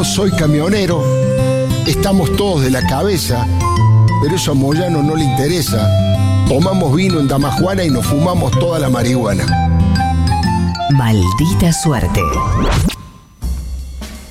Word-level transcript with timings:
Yo 0.00 0.04
soy 0.04 0.30
camionero, 0.30 1.04
estamos 1.86 2.34
todos 2.34 2.62
de 2.62 2.70
la 2.70 2.80
cabeza, 2.86 3.46
pero 4.22 4.34
eso 4.34 4.52
a 4.52 4.54
Moyano 4.54 5.02
no 5.02 5.14
le 5.14 5.24
interesa. 5.24 5.86
Tomamos 6.48 6.96
vino 6.96 7.20
en 7.20 7.28
Damajuana 7.28 7.84
y 7.84 7.90
nos 7.90 8.06
fumamos 8.06 8.50
toda 8.52 8.78
la 8.78 8.88
marihuana. 8.88 9.44
Maldita 10.92 11.70
suerte. 11.74 12.18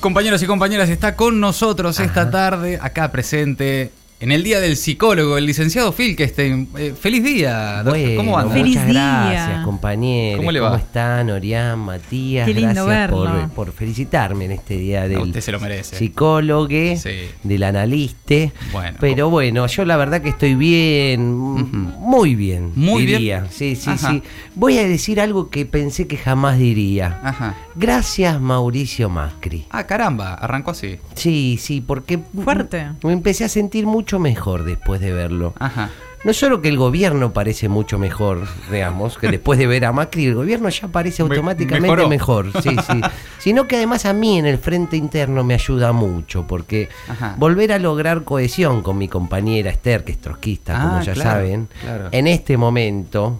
Compañeros 0.00 0.42
y 0.42 0.46
compañeras, 0.46 0.88
está 0.88 1.14
con 1.14 1.38
nosotros 1.38 2.00
esta 2.00 2.32
tarde, 2.32 2.80
acá 2.82 3.12
presente, 3.12 3.92
en 4.22 4.32
el 4.32 4.42
Día 4.42 4.60
del 4.60 4.76
Psicólogo, 4.76 5.38
el 5.38 5.46
licenciado 5.46 5.92
Filkestein. 5.92 6.68
Eh, 6.76 6.92
feliz 6.98 7.24
día, 7.24 7.82
doctor. 7.82 7.92
Bueno, 8.00 8.16
¿cómo 8.16 8.38
anda? 8.38 8.54
Muchas 8.54 8.62
Feliz 8.62 8.84
día. 8.84 8.92
gracias, 8.92 9.64
compañeros. 9.64 10.36
¿Cómo 10.40 10.52
le 10.52 10.60
va? 10.60 10.76
están, 10.76 11.30
Orián, 11.30 11.78
Matías? 11.78 12.46
Qué 12.46 12.52
lindo 12.52 12.84
gracias 12.84 13.10
por, 13.10 13.32
verlo. 13.32 13.48
por 13.54 13.72
felicitarme 13.72 14.44
en 14.44 14.50
este 14.52 14.76
día 14.76 15.08
del 15.08 15.20
usted 15.20 15.40
se 15.40 15.52
lo 15.52 15.58
merece. 15.60 15.96
psicólogo, 15.96 16.68
Sí. 16.68 17.10
del 17.42 17.62
analista. 17.62 18.34
Bueno. 18.72 18.98
Pero 19.00 19.30
bueno, 19.30 19.66
yo 19.66 19.84
la 19.86 19.96
verdad 19.96 20.20
que 20.20 20.28
estoy 20.28 20.54
bien, 20.54 21.32
muy 21.34 22.34
bien, 22.34 22.72
Muy 22.74 23.06
bien. 23.06 23.18
diría. 23.18 23.46
Sí, 23.50 23.74
sí, 23.74 23.88
Ajá. 23.88 24.10
sí. 24.10 24.22
Voy 24.54 24.76
a 24.78 24.86
decir 24.86 25.18
algo 25.18 25.48
que 25.48 25.64
pensé 25.64 26.06
que 26.06 26.18
jamás 26.18 26.58
diría. 26.58 27.20
Ajá. 27.22 27.54
Gracias, 27.74 28.38
Mauricio 28.38 29.08
Macri. 29.08 29.64
Ah, 29.70 29.86
caramba, 29.86 30.34
arrancó 30.34 30.72
así. 30.72 30.98
Sí, 31.14 31.58
sí, 31.58 31.80
porque 31.80 32.18
Fuerte. 32.44 32.86
me 33.02 33.12
empecé 33.14 33.44
a 33.44 33.48
sentir 33.48 33.86
mucho 33.86 34.09
mejor 34.18 34.64
después 34.64 35.00
de 35.00 35.12
verlo. 35.12 35.54
Ajá. 35.58 35.90
No 36.22 36.34
solo 36.34 36.60
que 36.60 36.68
el 36.68 36.76
gobierno 36.76 37.32
parece 37.32 37.70
mucho 37.70 37.98
mejor, 37.98 38.46
digamos, 38.70 39.16
que 39.16 39.28
después 39.28 39.58
de 39.58 39.66
ver 39.66 39.86
a 39.86 39.92
Macri, 39.92 40.26
el 40.26 40.34
gobierno 40.34 40.68
ya 40.68 40.88
parece 40.88 41.24
Me- 41.24 41.30
automáticamente 41.34 42.06
mejor, 42.08 42.52
sí, 42.62 42.68
sí. 42.76 43.00
Sino 43.38 43.66
que 43.66 43.76
además 43.76 44.04
a 44.04 44.12
mí 44.12 44.38
en 44.38 44.44
el 44.44 44.58
frente 44.58 44.98
interno 44.98 45.44
me 45.44 45.54
ayuda 45.54 45.92
mucho, 45.92 46.46
porque 46.46 46.90
Ajá. 47.08 47.36
volver 47.38 47.72
a 47.72 47.78
lograr 47.78 48.24
cohesión 48.24 48.82
con 48.82 48.98
mi 48.98 49.08
compañera 49.08 49.70
Esther, 49.70 50.04
que 50.04 50.12
es 50.12 50.18
trotskista, 50.18 50.78
como 50.78 50.96
Ah, 50.96 51.02
ya 51.02 51.14
claro, 51.14 51.30
saben, 51.30 51.68
claro. 51.80 52.08
en 52.12 52.26
este 52.26 52.58
momento, 52.58 53.38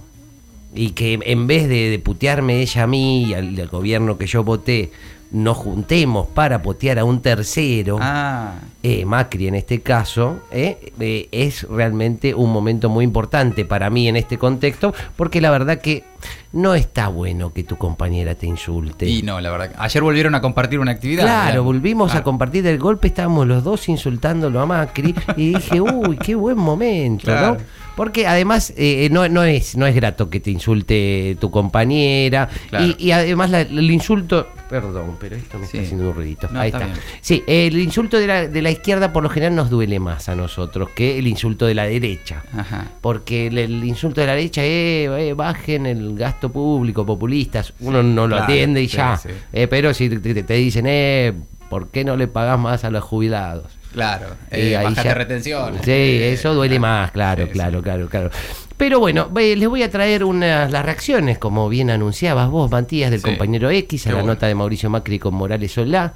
y 0.75 0.93
que 0.93 1.19
en 1.23 1.47
vez 1.47 1.69
de, 1.69 1.91
de 1.91 1.99
putearme 1.99 2.61
ella 2.63 2.85
a 2.85 2.87
mí 2.87 3.25
y 3.25 3.35
al, 3.35 3.61
al 3.61 3.69
gobierno 3.69 4.17
que 4.17 4.27
yo 4.27 4.43
voté, 4.43 4.91
nos 5.33 5.57
juntemos 5.57 6.27
para 6.29 6.61
putear 6.63 6.99
a 6.99 7.05
un 7.05 7.21
tercero 7.23 7.99
Ah, 8.01 8.55
eh, 8.83 9.05
Macri 9.05 9.47
en 9.49 9.55
este 9.55 9.81
caso, 9.81 10.41
eh, 10.51 10.93
eh, 10.99 11.29
es 11.31 11.63
realmente 11.69 12.35
un 12.35 12.53
momento 12.53 12.89
muy 12.89 13.05
importante 13.05 13.65
para 13.65 13.91
mí 13.91 14.09
en 14.09 14.17
este 14.17 14.39
contexto, 14.39 14.93
porque 15.17 15.41
la 15.41 15.51
verdad 15.51 15.81
que 15.81 16.05
no 16.53 16.75
está 16.75 17.09
bueno 17.09 17.53
que 17.53 17.63
tu 17.63 17.77
compañera 17.77 18.35
te 18.35 18.47
insulte. 18.47 19.07
y 19.07 19.23
no, 19.23 19.41
la 19.41 19.51
verdad. 19.51 19.73
Ayer 19.79 20.03
volvieron 20.03 20.35
a 20.35 20.41
compartir 20.41 20.81
una 20.81 20.91
actividad. 20.93 21.23
Claro, 21.23 21.63
volvimos 21.65 22.11
a 22.11 22.15
Claro. 22.15 22.25
compartir 22.25 22.63
del 22.65 22.79
golpe, 22.79 23.07
estábamos 23.09 23.47
los 23.47 23.63
dos 23.63 23.89
insultándolo 23.89 24.61
a 24.61 24.67
Macri 24.67 25.15
y 25.37 25.55
dije, 25.55 25.81
uy, 25.81 26.17
qué 26.17 26.35
buen 26.35 26.59
momento, 26.59 27.25
Claro. 27.27 27.55
¿no? 27.55 27.57
Porque 27.97 28.27
además 28.27 28.73
eh, 28.77 29.09
no, 29.11 29.29
no, 29.29 29.43
es, 29.45 29.77
no 29.77 29.87
es 29.87 29.95
grato 29.95 30.31
que 30.31 30.41
te 30.41 30.51
insulte 30.51 31.37
tu 31.41 31.51
compañera 31.51 32.49
Claro. 32.71 32.87
y, 32.87 32.97
y 32.99 33.11
además 33.13 33.51
la- 33.51 33.61
el 33.63 33.91
insulto, 33.91 34.49
perdón, 34.71 35.17
pero 35.21 35.37
esto 35.37 35.59
me 35.59 35.67
Sí. 35.67 35.77
está 35.79 35.87
haciendo 35.87 36.09
un 36.09 36.15
ruidito. 36.15 36.49
No, 36.51 36.61
Ahí 36.61 36.71
está. 36.71 36.89
Sí, 37.21 37.43
el 37.47 37.77
insulto 37.79 38.17
de 38.19 38.27
la, 38.27 38.49
de 38.49 38.63
la 38.63 38.71
izquierda 38.71 39.13
por 39.13 39.23
lo 39.23 39.29
general 39.29 39.55
nos 39.55 39.69
duele 39.71 39.99
más 40.01 40.29
a 40.29 40.35
nosotros 40.35 40.91
que 40.95 41.19
el 41.19 41.27
insulto 41.27 41.67
de 41.67 41.75
la 41.75 41.85
derecha. 41.85 42.43
Ajá. 42.57 42.87
Porque 43.01 43.49
el, 43.49 43.59
el 43.59 43.85
insulto 43.85 44.21
de 44.21 44.27
la 44.29 44.35
derecha 44.35 44.63
es 44.65 45.09
eh, 45.11 45.35
bajen 45.37 45.87
el 45.87 46.17
gasto 46.17 46.51
público, 46.51 47.05
populistas. 47.05 47.73
Uno 47.81 48.03
no 48.03 48.27
lo 48.27 48.37
claro, 48.37 48.45
atiende 48.45 48.83
y 48.83 48.87
ya. 48.87 49.21
Eh, 49.53 49.67
pero 49.69 49.93
si 49.93 50.09
te, 50.09 50.19
te- 50.21 50.43
te 50.43 50.55
dicen, 50.55 50.87
eh, 50.89 51.33
¿por 51.69 51.89
qué 51.89 52.05
no 52.05 52.17
le 52.17 52.29
pagás 52.29 52.59
más 52.59 52.85
a 52.85 52.91
los 52.91 53.05
jubilados? 53.05 53.67
Claro. 53.93 54.37
Y 54.53 54.57
Eh, 54.57 54.77
ahí 54.77 54.95
ya- 54.95 55.03
de 55.03 55.15
retención. 55.15 55.75
Sí, 55.83 55.91
Eh, 55.91 56.33
eso 56.33 56.55
duele 56.55 56.79
más, 56.79 57.11
claro, 57.11 57.47
sí, 57.47 57.53
claro, 57.53 57.79
sí. 57.79 57.83
claro, 57.85 58.09
claro. 58.09 58.31
Pero 58.77 58.99
bueno, 59.01 59.29
les 59.35 59.69
voy 59.69 59.83
a 59.83 59.91
traer 59.91 60.25
unas 60.25 60.71
las 60.71 60.85
reacciones, 60.85 61.39
como 61.39 61.69
bien 61.69 61.91
anunciabas 61.91 62.49
vos, 62.49 62.71
Matías, 62.71 63.11
del 63.11 63.21
Sí. 63.21 63.27
compañero 63.27 63.69
X, 63.71 64.07
a 64.07 64.11
Qué 64.11 64.15
la 64.15 64.21
bueno. 64.23 64.35
nota 64.35 64.47
de 64.47 64.55
Mauricio 64.55 64.89
Macri 64.91 65.19
con 65.19 65.35
Morales 65.35 65.73
Solá. 65.73 66.15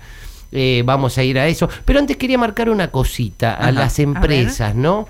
Eh, 0.53 0.82
vamos 0.87 1.19
a 1.19 1.25
ir 1.25 1.38
a 1.38 1.47
eso. 1.48 1.69
Pero 1.84 1.98
antes 1.98 2.16
quería 2.16 2.38
marcar 2.38 2.71
una 2.71 2.91
cosita 2.93 3.54
a 3.54 3.72
las 3.72 3.98
empresas, 3.98 4.75
¿no? 4.75 5.09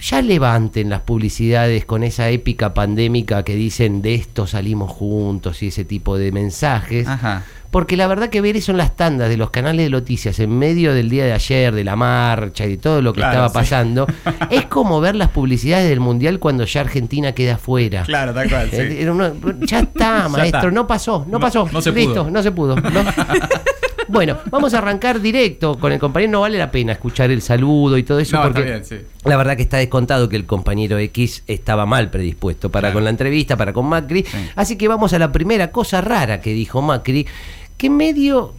Ya 0.00 0.20
levanten 0.22 0.88
las 0.90 1.02
publicidades 1.02 1.84
con 1.84 2.02
esa 2.02 2.28
épica 2.30 2.74
pandémica 2.74 3.44
que 3.44 3.54
dicen 3.54 4.02
de 4.02 4.14
esto 4.14 4.48
salimos 4.48 4.90
juntos 4.90 5.62
y 5.62 5.68
ese 5.68 5.84
tipo 5.84 6.16
de 6.18 6.32
mensajes. 6.32 7.06
Ajá. 7.06 7.44
Porque 7.72 7.96
la 7.96 8.06
verdad 8.06 8.28
que 8.28 8.40
ver 8.40 8.56
eso 8.56 8.70
en 8.70 8.78
las 8.78 8.94
tandas 8.94 9.28
de 9.28 9.36
los 9.36 9.50
canales 9.50 9.84
de 9.86 9.90
noticias 9.90 10.38
en 10.38 10.56
medio 10.56 10.94
del 10.94 11.08
día 11.10 11.24
de 11.24 11.32
ayer, 11.32 11.74
de 11.74 11.82
la 11.82 11.96
marcha 11.96 12.66
y 12.66 12.70
de 12.70 12.76
todo 12.76 13.02
lo 13.02 13.12
que 13.12 13.20
Claro, 13.20 13.32
estaba 13.32 13.48
sí. 13.48 13.54
pasando, 13.54 14.06
es 14.50 14.66
como 14.66 15.00
ver 15.00 15.16
las 15.16 15.30
publicidades 15.30 15.88
del 15.88 15.98
Mundial 15.98 16.38
cuando 16.38 16.64
ya 16.64 16.82
Argentina 16.82 17.32
queda 17.32 17.56
fuera. 17.58 18.04
Claro, 18.04 18.32
tal 18.34 18.48
cual. 18.48 18.68
Eh, 18.72 19.10
ya 19.62 19.80
está, 19.80 20.28
maestro, 20.28 20.58
está. 20.60 20.70
no 20.70 20.86
pasó, 20.86 21.24
no, 21.26 21.32
No- 21.32 21.40
pasó. 21.40 21.68
no 21.72 21.80
se 21.80 21.90
Listo, 21.92 22.12
pudo. 22.24 22.30
no 22.30 22.42
se 22.42 22.52
pudo. 22.52 22.76
¿no? 22.76 23.04
bueno, 24.08 24.36
vamos 24.50 24.74
a 24.74 24.78
arrancar 24.78 25.20
directo 25.20 25.78
con 25.78 25.92
el 25.92 25.98
compañero. 25.98 26.32
No 26.32 26.40
vale 26.42 26.58
la 26.58 26.70
pena 26.70 26.92
escuchar 26.92 27.30
el 27.30 27.40
saludo 27.40 27.96
y 27.96 28.02
todo 28.02 28.18
eso 28.20 28.36
No, 28.36 28.42
está 28.42 28.52
porque 28.54 28.68
bien, 28.70 28.84
sí. 28.84 28.96
la 29.24 29.36
verdad 29.36 29.56
que 29.56 29.62
está 29.62 29.78
descontado 29.78 30.28
que 30.28 30.36
el 30.36 30.44
compañero 30.44 30.98
X 30.98 31.44
estaba 31.46 31.86
mal 31.86 32.10
predispuesto 32.10 32.70
para 32.70 32.88
Claro. 32.88 32.94
con 32.94 33.04
la 33.04 33.10
entrevista, 33.10 33.56
para 33.56 33.72
con 33.72 33.86
Macri. 33.86 34.24
Sí. 34.24 34.36
Así 34.56 34.76
que 34.76 34.88
vamos 34.88 35.12
a 35.14 35.18
la 35.18 35.32
primera 35.32 35.70
cosa 35.70 36.00
rara 36.02 36.40
que 36.40 36.52
dijo 36.52 36.82
Macri, 36.82 37.26
que 37.82 37.90
medio 37.90 38.54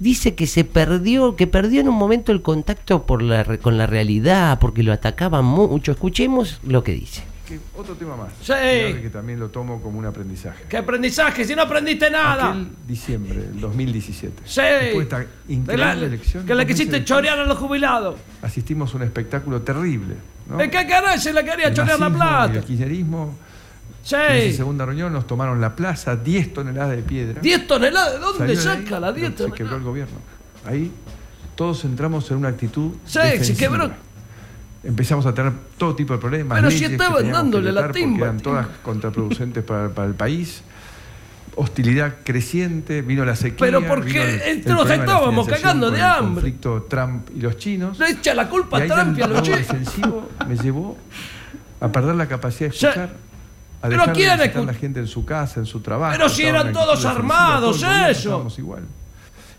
dice 0.00 0.34
que 0.34 0.48
se 0.48 0.64
perdió, 0.64 1.36
que 1.36 1.46
perdió 1.46 1.80
en 1.80 1.88
un 1.88 1.94
momento 1.94 2.32
el 2.32 2.42
contacto 2.42 3.06
por 3.06 3.22
la, 3.22 3.44
con 3.58 3.78
la 3.78 3.86
realidad, 3.86 4.58
porque 4.58 4.82
lo 4.82 4.92
atacaban 4.92 5.44
mucho. 5.44 5.92
Escuchemos 5.92 6.58
lo 6.66 6.82
que 6.82 6.92
dice. 6.92 7.22
Que 7.46 7.60
otro 7.76 7.94
tema 7.94 8.16
más. 8.16 8.32
Sí. 8.42 8.52
Que 9.00 9.10
también 9.12 9.38
lo 9.38 9.50
tomo 9.50 9.80
como 9.80 9.98
un 10.00 10.06
aprendizaje. 10.06 10.64
¿Qué 10.68 10.76
aprendizaje? 10.78 11.44
Si 11.44 11.54
no 11.54 11.62
aprendiste 11.62 12.10
nada. 12.10 12.50
Aquel 12.50 12.68
diciembre 12.88 13.34
del 13.38 13.60
2017. 13.60 14.42
Sí. 14.44 14.60
Después 14.60 14.94
de 14.96 15.02
esta 15.02 15.18
De 15.20 15.26
increíble 15.54 15.76
la- 15.76 15.92
elección. 16.06 16.46
que 16.46 16.54
meses 16.54 16.66
quisiste 16.68 17.04
chorear 17.04 17.38
a 17.38 17.44
los 17.44 17.58
jubilados. 17.58 18.16
Asistimos 18.42 18.92
a 18.92 18.96
un 18.96 19.02
espectáculo 19.04 19.62
terrible. 19.62 20.14
¿no? 20.50 20.60
¿En 20.60 20.68
qué 20.70 20.84
caray 20.86 21.18
se 21.20 21.32
le 21.32 21.44
quería 21.44 21.68
El 21.68 21.74
chorear 21.74 22.00
la 22.00 22.10
plata? 22.10 22.58
El 22.58 22.64
kirchnerismo. 22.64 23.36
En 24.10 24.20
esa 24.36 24.50
Sí. 24.50 24.52
segunda 24.52 24.84
reunión 24.84 25.12
nos 25.12 25.26
tomaron 25.26 25.60
la 25.60 25.74
plaza, 25.74 26.16
10 26.16 26.52
toneladas 26.52 26.96
de 26.96 27.02
piedra. 27.02 27.40
10 27.40 27.66
toneladas. 27.66 28.12
¿De 28.14 28.18
dónde 28.18 28.56
saca 28.56 29.00
la 29.00 29.12
10 29.12 29.30
Se 29.30 29.36
quebró 29.36 29.46
el 29.54 29.56
toneladas? 29.56 29.82
gobierno. 29.84 30.14
Ahí 30.66 30.92
todos 31.54 31.84
entramos 31.84 32.30
en 32.30 32.36
una 32.38 32.48
actitud. 32.48 32.92
Sí, 33.06 33.18
se 33.42 33.56
quebró. 33.56 33.90
Empezamos 34.82 35.24
a 35.24 35.32
tener 35.32 35.52
todo 35.78 35.94
tipo 35.96 36.12
de 36.12 36.18
problemas. 36.18 36.58
Pero 36.58 36.70
si 36.70 36.84
estaban 36.84 37.30
dándole 37.32 37.72
la 37.72 37.90
timba, 37.90 38.26
Eran 38.26 38.40
todas 38.40 38.66
contraproducentes 38.82 39.64
para, 39.64 39.88
para 39.88 40.06
el 40.08 40.14
país. 40.14 40.62
Hostilidad 41.56 42.16
creciente, 42.24 43.00
vino 43.00 43.24
la 43.24 43.36
sequía. 43.36 43.58
Pero 43.64 43.86
porque 43.86 44.50
el- 44.50 44.58
el 44.58 44.64
nos 44.66 44.90
estábamos 44.90 45.46
cagando 45.48 45.90
de 45.90 45.98
el 45.98 46.04
hambre. 46.04 46.42
conflicto 46.42 46.82
Trump 46.90 47.30
y 47.34 47.40
los 47.40 47.56
chinos. 47.58 47.98
Le 47.98 48.10
echa 48.10 48.34
la 48.34 48.48
culpa 48.50 48.78
a 48.82 48.86
Trump 48.86 49.16
y 49.16 49.22
a 49.22 49.26
el 49.26 49.32
los 49.32 49.42
chinos. 49.42 49.58
defensivo 49.60 50.28
me 50.48 50.56
llevó 50.56 50.98
a 51.80 51.88
perder 51.92 52.16
la 52.16 52.26
capacidad 52.26 52.70
de 52.70 52.76
Ya- 52.76 52.88
escuchar. 52.90 53.10
A 53.84 53.88
Pero 53.88 54.00
dejar 54.00 54.06
de 54.08 54.12
¿quién 54.14 54.30
visitar 54.38 54.54
escu- 54.56 54.62
a 54.62 54.72
la 54.72 54.78
gente 54.78 55.00
en 55.00 55.06
su 55.06 55.24
casa, 55.26 55.60
en 55.60 55.66
su 55.66 55.80
trabajo. 55.80 56.12
Pero 56.16 56.28
si 56.30 56.42
eran 56.44 56.72
todos 56.72 57.04
armados, 57.04 57.80
todo 57.80 58.06
eso. 58.06 58.48
igual. 58.56 58.84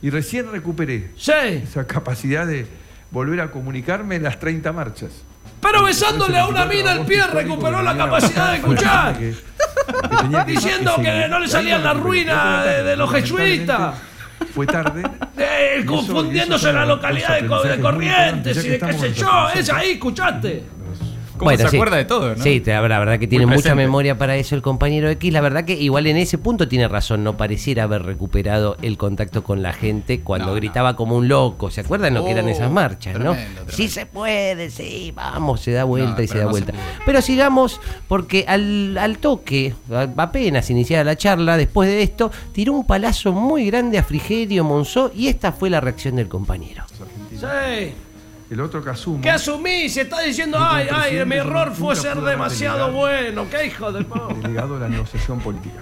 Y 0.02 0.10
recién 0.10 0.52
recuperé 0.52 1.12
Sí. 1.16 1.32
esa 1.64 1.86
capacidad 1.86 2.48
de 2.48 2.66
volver 3.12 3.40
a 3.42 3.52
comunicarme 3.52 4.16
en 4.16 4.24
las 4.24 4.40
30 4.40 4.72
marchas. 4.74 5.12
Pero 5.62 5.84
besándole 5.84 6.40
a 6.40 6.48
una 6.48 6.66
mina 6.66 6.94
el 6.94 7.02
pie 7.06 7.22
recuperó 7.28 7.84
la 7.84 7.96
capacidad 7.96 8.50
de 8.52 8.58
escuchar. 8.58 9.16
Diciendo 10.48 10.96
que 11.02 11.28
no 11.30 11.40
le 11.40 11.48
salían 11.48 11.84
las 11.84 11.96
ruinas 11.98 12.66
de- 12.66 12.84
de 12.84 12.96
los 12.96 13.12
jesuitas. 13.12 13.94
Fue 14.54 14.66
tarde. 14.66 15.04
Eh, 15.38 15.80
eso- 15.80 15.86
confundiéndose 15.88 16.62
eso 16.62 16.70
en 16.70 16.76
la 16.76 16.86
localidad 16.86 17.40
de, 17.42 17.80
Corrientes 17.82 18.58
y 18.66 18.70
de 18.70 18.80
que 18.80 18.86
qué 18.88 18.94
sé 18.94 19.14
yo. 19.14 19.50
Es 19.54 19.70
ahí, 19.70 19.92
escuchaste. 19.92 20.64
¿Cómo 21.38 21.52
se 21.52 21.68
sí. 21.70 21.76
acuerda 21.78 21.98
de 21.98 22.06
todo, 22.06 22.36
no? 22.36 22.44
Sí, 22.44 22.62
la 22.66 22.82
verdad 22.82 23.20
que 23.20 23.28
tiene 23.28 23.46
mucha 23.46 23.76
memoria 23.76 24.18
para 24.18 24.36
eso 24.36 24.56
el 24.56 24.62
compañero 24.62 25.10
X. 25.10 25.32
La 25.34 25.42
verdad 25.42 25.66
que 25.66 25.74
igual 25.74 26.08
en 26.08 26.18
ese 26.18 26.38
punto 26.38 26.68
tiene 26.68 26.88
razón, 26.88 27.24
no 27.24 27.38
pareciera 27.38 27.84
haber 27.84 28.04
recuperado 28.04 28.78
el 28.82 28.98
contacto 28.98 29.44
con 29.44 29.62
la 29.62 29.74
gente 29.74 30.22
cuando 30.22 30.48
No, 30.48 30.52
no. 30.54 30.56
gritaba 30.58 30.96
como 30.96 31.16
un 31.16 31.28
loco. 31.28 31.70
¿Se 31.72 31.82
acuerdan 31.82 32.14
lo 32.14 32.26
que 32.26 32.32
eran 32.32 32.46
Oh, 32.46 32.50
esas 32.50 32.72
marchas, 32.72 33.20
no? 33.20 33.34
tremendo. 33.34 33.62
Sí 33.70 33.88
se 33.88 34.06
puede, 34.06 34.70
sí, 34.70 35.12
vamos, 35.16 35.62
se 35.62 35.72
da 35.72 35.84
vuelta 35.84 36.16
No, 36.18 36.24
y 36.24 36.28
se 36.28 36.38
da 36.38 36.44
se 36.46 36.50
vuelta. 36.50 36.74
pero 37.06 37.22
sigamos, 37.22 37.80
porque 38.08 38.46
al, 38.48 38.98
al 38.98 39.18
toque, 39.18 39.74
apenas 40.18 40.70
iniciada 40.70 41.04
la 41.04 41.16
charla, 41.16 41.58
después 41.58 41.90
de 41.90 42.04
esto, 42.04 42.32
tiró 42.54 42.74
un 42.74 42.86
palazo 42.86 43.32
muy 43.34 43.66
grande 43.68 43.98
a 43.98 44.04
Frigerio 44.04 44.64
Monzó 44.64 45.12
y 45.16 45.28
esta 45.28 45.52
fue 45.52 45.70
la 45.70 45.82
reacción 45.82 46.16
del 46.16 46.28
compañero. 46.28 46.84
Sí. 47.32 47.94
El 48.50 48.62
otro 48.62 48.84
que 48.84 48.92
asumo. 48.92 49.22
¿Qué 49.22 49.30
asumí? 49.32 49.90
Se 49.90 50.02
está 50.02 50.22
diciendo, 50.22 50.58
ay, 50.62 50.88
ay, 50.94 51.26
mi 51.26 51.36
error 51.36 51.72
fue 51.74 51.96
ser 51.96 52.22
demasiado 52.22 52.92
bueno. 52.92 53.46
¿Qué 53.50 53.66
hijo 53.68 53.92
de 53.92 54.04
po- 54.04 54.28
delegado 54.42 54.76
de 54.76 54.82
la 54.82 54.90
negociación 54.90 55.40
política. 55.40 55.80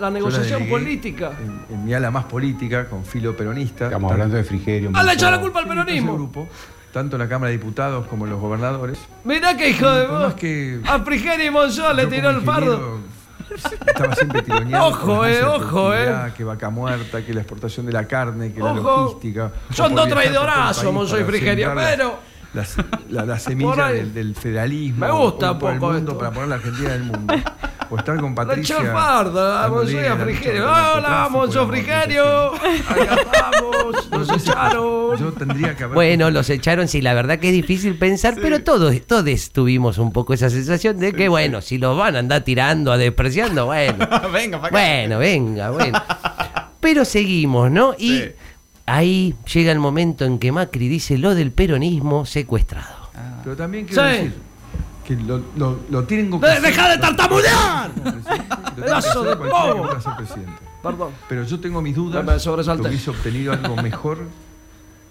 la 0.00 0.10
negociación 0.10 0.68
política. 0.68 1.30
En, 1.40 1.74
en 1.74 1.84
mi 1.84 1.94
ala 1.94 2.10
más 2.10 2.24
política, 2.24 2.88
con 2.88 3.04
filo 3.04 3.36
peronista. 3.36 3.86
Estamos 3.86 4.10
hablando 4.10 4.36
de 4.36 4.42
Frigerio. 4.44 4.90
Ah, 4.94 5.02
le 5.04 5.12
echó 5.12 5.30
la 5.30 5.40
culpa 5.40 5.60
al 5.60 5.68
peronismo. 5.68 6.14
grupo, 6.14 6.48
tanto 6.92 7.16
en 7.16 7.22
la 7.22 7.28
Cámara 7.28 7.50
de 7.50 7.58
Diputados 7.58 8.06
como 8.08 8.24
en 8.24 8.32
los 8.32 8.40
gobernadores. 8.40 8.98
Mirá 9.24 9.56
que 9.56 9.70
hijo 9.70 9.88
de 9.88 10.06
vos. 10.08 10.34
que 10.34 10.80
A 10.86 10.98
Frigerio 11.00 11.46
y 11.46 11.50
Monzón 11.50 11.94
le 11.96 12.06
tiró 12.08 12.30
el 12.30 12.40
fardo. 12.42 12.98
Estaba 13.86 14.14
siempre 14.14 14.42
tironeando. 14.42 14.86
Ojo, 14.88 15.26
eh, 15.26 15.42
ojo, 15.44 15.94
eh. 15.94 16.32
Que 16.36 16.44
vaca 16.44 16.70
muerta, 16.70 17.24
que 17.24 17.32
la 17.34 17.40
exportación 17.40 17.86
de 17.86 17.92
la 17.92 18.06
carne, 18.06 18.52
que 18.52 18.60
la 18.60 18.72
Ojo. 18.72 19.00
logística. 19.02 19.52
Son 19.72 19.94
dos 19.94 20.08
traidorazos, 20.08 20.82
país 20.84 20.94
Monzón 20.94 21.20
y 21.20 21.22
para 21.22 21.36
Frigerio, 21.36 21.72
pero- 21.74 22.18
La, 22.54 22.64
la- 23.10 23.24
la 23.24 23.26
Por 23.34 23.40
semilla 23.40 23.86
ahí. 23.86 23.96
del, 23.96 24.14
del 24.14 24.34
federalismo. 24.36 25.06
Me 25.06 25.12
gusta 25.12 25.52
un 25.52 25.58
poco 25.58 25.72
mundo 25.92 25.96
esto. 26.12 26.18
para 26.18 26.30
poner 26.30 26.48
la 26.48 26.54
Argentina 26.56 26.94
en 26.94 27.02
el 27.02 27.04
mundo. 27.04 27.34
O 27.90 27.96
estar 27.96 28.20
con 28.20 28.34
Patricia. 28.34 28.76
la 28.82 29.68
lucha 29.68 30.16
Frigerio. 30.16 30.64
contra 30.64 30.88
el 30.90 30.98
Hola, 30.98 31.30
la 31.54 31.66
Frigerio. 31.66 32.54
Acá 32.54 33.14
estamos. 33.32 34.10
Nos 34.10 34.30
echaron. 34.48 35.16
Yo 35.18 35.32
tendría 35.32 35.76
que 35.76 35.84
haber. 35.84 35.94
Bueno, 35.94 36.30
los 36.30 36.50
echaron, 36.50 36.88
sí, 36.88 37.00
la 37.02 37.14
verdad 37.14 37.38
que 37.38 37.48
es 37.48 37.52
difícil 37.54 37.96
pensar, 37.98 38.36
pero 38.40 38.62
todos, 38.62 39.00
todos 39.06 39.50
tuvimos 39.50 39.98
un 39.98 40.12
poco 40.12 40.34
esa 40.34 40.50
sensación 40.50 40.98
de 40.98 41.12
que, 41.12 41.28
bueno, 41.28 41.60
si 41.60 41.78
los 41.78 41.96
van 41.96 42.16
a 42.16 42.18
andar 42.20 42.42
tirando, 42.42 42.92
a 42.92 42.98
despreciando, 42.98 43.66
bueno. 43.66 43.98
Venga, 44.32 44.60
para 44.60 44.68
acá. 44.68 44.70
Bueno, 44.70 45.18
venga, 45.18 45.70
bueno. 45.70 46.02
Pero 46.80 47.04
seguimos, 47.04 47.70
¿no? 47.70 47.94
Y 47.98 48.18
Sí. 48.18 48.24
ahí 48.86 49.34
llega 49.52 49.72
el 49.72 49.78
momento 49.78 50.24
en 50.24 50.38
que 50.38 50.52
Macri 50.52 50.88
dice 50.88 51.18
lo 51.18 51.34
del 51.34 51.50
peronismo 51.52 52.26
secuestrado. 52.26 53.10
Pero 53.42 53.56
también 53.56 53.86
quiero 53.86 54.02
Sí. 54.04 54.08
decir 54.16 54.34
que 55.06 55.14
lo, 55.16 55.40
lo, 55.56 55.78
lo 55.88 56.04
tienen 56.04 56.30
que 56.30 56.38
De- 56.46 56.52
hacer- 56.52 56.62
¡Deja 56.62 56.88
de 56.90 56.98
tartamudear! 56.98 57.90
Pedazo 58.74 59.22
de 59.22 59.34
bobo. 59.36 59.88
Perdón. 60.82 61.10
Pero 61.28 61.44
yo 61.44 61.60
tengo 61.60 61.80
mis 61.80 61.94
dudas 61.94 62.42
sobresalté. 62.42 62.82
que 62.82 62.88
hubiese 62.88 63.10
obtenido 63.10 63.52
algo 63.52 63.76
mejor 63.76 64.18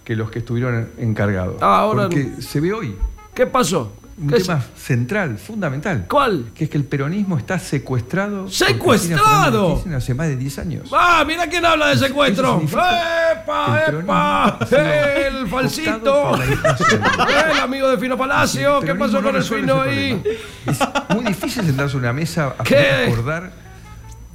que 0.04 0.14
los 0.16 0.30
que 0.30 0.38
estuvieron 0.40 0.90
encargados. 0.98 1.56
Ah, 1.60 1.78
ahora- 1.80 2.04
Porque 2.04 2.40
se 2.40 2.60
ve 2.60 2.72
hoy 2.72 2.96
¿Qué 3.34 3.46
pasó? 3.46 3.92
Un 4.18 4.28
¿Qué 4.28 4.40
tema 4.40 4.62
central, 4.76 5.36
fundamental. 5.36 6.06
¿Cuál? 6.08 6.46
Que 6.54 6.64
es 6.64 6.70
que 6.70 6.78
el 6.78 6.84
peronismo 6.84 7.36
está 7.36 7.58
secuestrado. 7.58 8.48
¡Secuestrado! 8.48 9.84
Hace 9.94 10.14
más 10.14 10.28
de 10.28 10.36
10 10.36 10.58
años. 10.58 10.90
¡Ah, 10.92 11.22
mira 11.26 11.46
quién 11.48 11.64
habla 11.64 11.88
de 11.88 11.98
secuestro! 11.98 12.62
¡Epa, 12.62 13.84
el 13.88 14.00
epa! 14.00 14.58
¡El 14.70 15.46
falsito! 15.48 16.34
¡El 17.52 17.60
amigo 17.60 17.88
de 17.90 17.98
Fino 17.98 18.16
Palacio! 18.16 18.80
¿Qué 18.80 18.94
pasó 18.94 19.20
no 19.20 19.28
con 19.28 19.36
el 19.36 19.42
Fino 19.42 19.82
ahí? 19.82 20.22
Es 20.64 20.78
muy 21.14 21.24
difícil 21.26 21.64
sentarse 21.64 21.96
a 21.96 21.98
una 21.98 22.12
mesa 22.12 22.46
a 22.46 22.54
poder 22.64 23.10
acordar. 23.10 23.65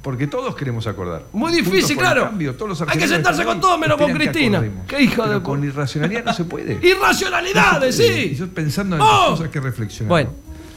Porque 0.02 0.26
todos 0.26 0.56
queremos 0.56 0.86
acordar. 0.88 1.22
Muy 1.32 1.52
difícil, 1.52 1.96
claro. 1.96 2.24
cambio, 2.24 2.54
todos 2.56 2.80
los 2.80 2.88
Hay 2.88 2.98
que 2.98 3.06
sentarse 3.06 3.44
con 3.44 3.60
todo 3.60 3.74
ahí, 3.74 3.80
menos 3.80 3.96
con 3.98 4.08
que 4.08 4.14
Cristina. 4.18 4.62
Qué 4.88 5.02
hija 5.02 5.22
Pero 5.24 5.38
de- 5.38 5.42
Con 5.44 5.62
irracionalidad 5.64 6.24
no 6.24 6.34
se 6.34 6.44
puede. 6.44 6.78
¡Irracionalidades, 6.86 8.00
Y 8.00 8.02
sí! 8.30 8.34
yo 8.34 8.48
pensando 8.48 8.96
en 8.96 9.02
¡Oh! 9.02 9.06
las 9.06 9.30
cosas 9.30 9.48
que 9.50 9.60
reflexionar. 9.60 10.08
Bueno, 10.08 10.30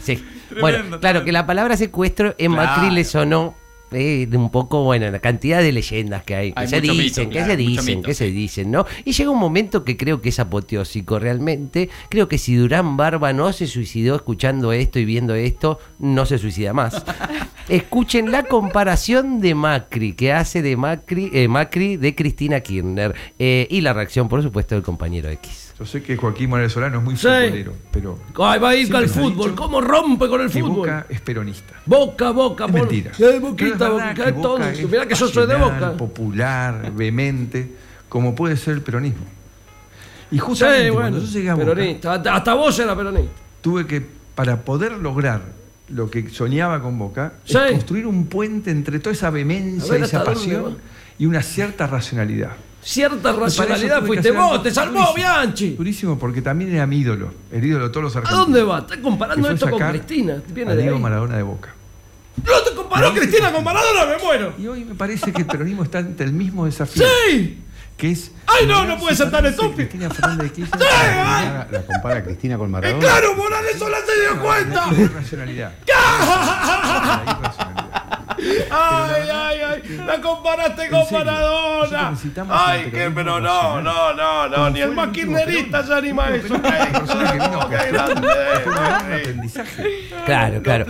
sí. 0.03 0.23
bueno, 0.61 0.99
claro 0.99 1.23
que 1.25 1.31
la 1.31 1.45
palabra 1.47 1.75
secuestro 1.75 2.35
en 2.37 2.53
Claro. 2.53 2.69
Macri 2.81 2.93
le 2.93 3.03
sonó 3.03 3.55
eh, 3.91 4.27
de 4.29 4.37
un 4.37 4.51
poco, 4.51 4.83
bueno, 4.83 5.09
la 5.09 5.19
cantidad 5.19 5.59
de 5.61 5.71
leyendas 5.71 6.23
que 6.23 6.35
hay, 6.35 6.51
que 6.53 6.59
Hay 6.59 6.67
se 6.67 6.81
dicen, 6.81 6.97
mito, 6.97 7.21
que 7.23 7.29
claro, 7.29 7.51
se 7.51 7.57
dicen, 7.57 7.85
mito. 7.97 8.07
que 8.07 8.13
se 8.13 8.25
dicen, 8.31 8.71
¿no? 8.71 8.85
Y 9.05 9.13
llega 9.13 9.29
un 9.29 9.39
momento 9.39 9.83
que 9.83 9.95
creo 9.97 10.21
que 10.21 10.29
es 10.29 10.39
apoteósico 10.39 11.17
realmente. 11.17 11.89
Creo 12.09 12.27
que 12.27 12.37
si 12.37 12.55
Durán 12.55 12.97
Barba 12.97 13.31
no 13.33 13.53
se 13.53 13.67
suicidó 13.67 14.15
escuchando 14.15 14.71
esto 14.73 14.99
y 14.99 15.05
viendo 15.05 15.33
esto, 15.33 15.79
no 15.99 16.25
se 16.25 16.37
suicida 16.37 16.73
más. 16.73 17.03
Escuchen 17.67 18.31
la 18.31 18.43
comparación 18.43 19.39
de 19.41 19.55
Macri, 19.55 20.13
que 20.13 20.31
hace 20.31 20.61
de 20.61 20.77
Macri, 20.77 21.31
eh, 21.33 21.47
Macri 21.47 21.97
de 21.97 22.13
Cristina 22.13 22.59
Kirchner. 22.59 23.15
eh, 23.39 23.67
y 23.71 23.81
la 23.81 23.91
reacción, 23.93 24.29
por 24.29 24.43
supuesto, 24.43 24.75
del 24.75 24.83
compañero 24.83 25.29
X. 25.29 25.73
Yo 25.79 25.85
sé 25.85 26.01
que 26.03 26.15
Joaquín 26.15 26.49
Morales 26.51 26.71
Solano 26.71 26.99
es 26.99 27.03
muy 27.03 27.15
Sí. 27.17 27.23
futbolero, 27.23 27.73
pero 27.91 28.19
Ay, 28.39 28.59
va 28.59 28.69
a 28.69 28.75
ir 28.75 28.95
al 28.95 29.09
fútbol. 29.09 29.49
dicho 29.49 29.55
¿Cómo 29.55 29.81
rompe 29.81 30.27
con 30.29 30.41
el 30.41 30.49
fútbol? 30.49 30.71
Boca 30.71 31.05
es 31.09 31.19
peronista. 31.21 31.73
Boca, 31.85 32.31
boca, 32.31 32.65
Es 32.65 32.71
por- 32.71 32.79
mentira. 32.81 33.11
Eh, 33.11 33.15
Pero 33.17 33.29
es 33.31 33.41
boquita, 33.41 33.69
verdad 33.89 33.91
boca, 33.91 34.13
que 34.25 34.31
Boca 34.31 34.71
es 34.71 34.89
Mirá 34.89 35.05
que 35.07 35.15
yo 35.15 35.27
soy 35.27 35.47
de 35.47 35.55
boca. 35.55 35.97
popular, 35.97 36.91
vehemente, 36.95 37.71
como 38.07 38.35
puede 38.35 38.55
ser 38.57 38.75
el 38.75 38.81
peronismo. 38.81 39.25
Y 40.31 40.37
justamente 40.37 40.85
Sí, 40.87 40.91
cuando 40.93 41.11
bueno, 41.17 41.25
yo 41.27 41.33
llegué 41.33 41.49
a 41.49 41.53
Boca, 41.55 41.65
peronista. 41.65 42.13
Hasta, 42.13 42.35
hasta 42.35 42.53
vos 42.53 42.79
era 42.79 42.95
peronista. 42.95 43.31
tuve 43.61 43.85
que, 43.87 44.01
para 44.35 44.61
poder 44.61 44.93
lograr 44.93 45.41
lo 45.89 46.09
que 46.09 46.29
soñaba 46.29 46.81
con 46.81 46.97
Boca, 46.97 47.33
Sí. 47.45 47.57
es 47.65 47.71
construir 47.73 48.07
un 48.07 48.25
puente 48.27 48.71
entre 48.71 48.99
toda 48.99 49.13
esa 49.13 49.27
A 49.27 49.31
vehemencia 49.31 49.91
ver, 49.91 50.01
y 50.01 50.03
esa 50.03 50.17
¿hasta 50.19 50.31
dónde 50.33 50.47
pasión 50.47 50.77
y 51.19 51.25
una 51.25 51.41
cierta 51.41 51.87
racionalidad. 51.87 52.51
Cierta 52.81 53.31
racionalidad 53.33 54.03
fuiste 54.05 54.29
vos, 54.31 54.61
te 54.61 54.69
salvó 54.71 54.93
durísimo, 54.99 55.15
Bianchi. 55.15 55.69
Durísimo, 55.75 56.19
porque 56.19 56.41
también 56.41 56.73
era 56.75 56.85
mi 56.85 56.99
ídolo, 56.99 57.31
el 57.51 57.65
ídolo 57.65 57.85
de 57.85 57.89
todos 57.89 58.03
los 58.03 58.15
¿A 58.15 58.19
argentinos. 58.19 58.45
dónde 58.45 58.63
va? 58.63 58.79
Estás 58.79 58.97
comparando 58.99 59.49
esto 59.49 59.69
con 59.69 59.79
Cristina. 59.89 60.41
Viene 60.53 60.71
a 60.71 60.75
de 60.75 60.81
Diego 60.83 60.97
ahí. 60.97 61.01
Maradona 61.01 61.37
de 61.37 61.43
Boca. 61.43 61.73
No 62.37 62.51
te 62.69 62.75
comparó 62.75 63.13
Cristina 63.13 63.51
con 63.51 63.63
Maradona, 63.63 64.05
me 64.05 64.23
muero. 64.23 64.53
Y 64.59 64.67
hoy 64.67 64.83
me 64.85 64.93
parece 64.93 65.31
que 65.33 65.41
el 65.41 65.47
peronismo 65.47 65.83
está 65.83 65.99
ante 65.99 66.23
el 66.23 66.33
mismo 66.33 66.65
desafío. 66.65 67.05
¡Sí! 67.29 67.59
Que 67.97 68.11
es. 68.11 68.31
¡Ay, 68.47 68.67
no, 68.67 68.83
no 68.85 68.97
puede 68.97 69.15
ser 69.15 69.31
tan 69.31 69.45
estúpido! 69.45 69.75
Cristina 69.75 70.09
Fernández 70.09 70.49
de 70.49 70.51
Kirchner. 70.53 70.87
ay. 70.91 71.45
La, 71.47 71.67
la 71.71 71.81
compara 71.85 72.19
a 72.19 72.23
Cristina 72.23 72.57
con 72.57 72.67
¡Eh, 72.67 72.71
Maradona. 72.71 72.99
claro, 72.99 73.35
Morales 73.35 73.79
sola 73.79 73.97
se 74.05 74.19
dio 74.21 74.41
cuenta! 74.41 74.91
La 74.91 74.97
irracionalidad. 74.99 75.71
La 75.87 77.37
irracionalidad. 77.39 77.84
¡Ay, 78.71 79.29
ay, 79.33 79.57
ay! 79.61 79.97
¡La 80.05 80.21
comparaste 80.21 80.89
con 80.89 81.03
Maradona! 81.11 82.13
¡Ay, 82.49 82.89
peronismo 82.91 83.15
Pero 83.15 83.39
no, 83.39 83.81
no, 83.81 84.13
no, 84.13 84.47
no, 84.49 84.69
ni 84.69 84.79
el 84.81 84.91
más 84.91 85.09
kirchnerista 85.09 85.83
se 85.85 85.93
anima 85.93 86.25
a 86.27 86.35
eso. 86.35 86.53
que 86.61 87.97
aprendizaje. 88.77 89.83
Claro, 90.25 90.61
claro. 90.61 90.85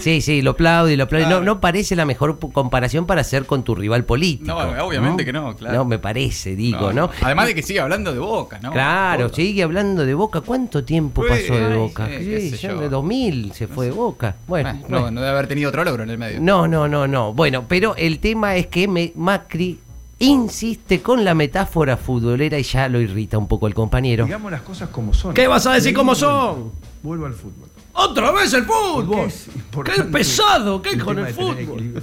Sí, 0.00 0.20
sí, 0.20 0.42
lo 0.42 0.52
aplaude, 0.52 0.96
lo 0.96 1.04
aplaude. 1.04 1.26
No, 1.28 1.40
no 1.40 1.60
parece 1.60 1.96
la 1.96 2.04
mejor 2.04 2.38
comparación 2.38 3.06
para 3.06 3.20
hacer 3.20 3.46
con 3.46 3.62
tu 3.62 3.74
rival 3.74 4.04
político. 4.04 4.46
No, 4.46 4.84
obviamente 4.84 5.24
que 5.24 5.32
no, 5.32 5.54
claro. 5.56 5.78
No, 5.78 5.84
me 5.84 5.98
parece, 5.98 6.56
digo, 6.56 6.92
¿no? 6.92 7.10
Además 7.22 7.46
de 7.46 7.54
que 7.54 7.62
sigue 7.62 7.80
hablando 7.80 8.12
de 8.12 8.18
boca, 8.18 8.58
¿no? 8.62 8.72
Claro, 8.72 9.24
Boca. 9.24 9.36
sigue 9.36 9.62
hablando 9.62 10.04
de 10.04 10.14
Boca. 10.14 10.40
¿Cuánto 10.40 10.84
tiempo 10.84 11.22
pasó 11.26 11.54
de 11.54 11.76
Boca? 11.76 12.06
sí, 12.06 12.50
ya 12.56 12.74
de 12.74 12.88
2000 12.88 13.52
se 13.52 13.66
fue 13.66 13.86
de 13.86 13.92
Boca. 13.92 14.34
Bueno, 14.46 14.70
Eh, 14.70 14.74
no, 14.88 15.00
bueno. 15.00 15.10
no 15.12 15.20
debe 15.20 15.32
haber 15.32 15.46
tenido 15.46 15.68
otro 15.68 15.84
logro 15.84 16.02
en 16.02 16.10
el 16.10 16.18
medio. 16.18 16.40
no, 16.40 16.66
no, 16.66 16.87
no, 16.88 17.06
no. 17.06 17.32
Bueno, 17.32 17.64
pero 17.68 17.94
el 17.96 18.18
tema 18.18 18.56
es 18.56 18.66
que 18.68 18.88
me- 18.88 19.12
Macri 19.16 19.78
insiste 20.20 21.00
con 21.00 21.24
la 21.24 21.34
metáfora 21.34 21.96
futbolera 21.96 22.58
y 22.58 22.62
ya 22.64 22.88
lo 22.88 23.00
irrita 23.00 23.38
un 23.38 23.46
poco 23.46 23.66
el 23.68 23.74
compañero. 23.74 24.24
Digamos 24.24 24.50
las 24.50 24.62
cosas 24.62 24.88
como 24.88 25.14
son. 25.14 25.32
¿Qué 25.34 25.46
vas 25.46 25.66
a 25.66 25.74
decir 25.74 25.94
vuelvo- 25.94 26.14
son? 26.16 26.72
Vuelvo 27.02 27.26
al 27.26 27.34
fútbol. 27.34 27.68
¡Otra 28.00 28.30
vez 28.30 28.52
el 28.54 28.62
fútbol! 28.64 29.26
es 29.26 29.46
¡Qué 29.52 29.58
importante 29.58 30.02
pesado! 30.04 30.80
¿Qué 30.80 30.90
el 30.90 31.04
con 31.04 31.18
el 31.18 31.34
fútbol? 31.34 32.00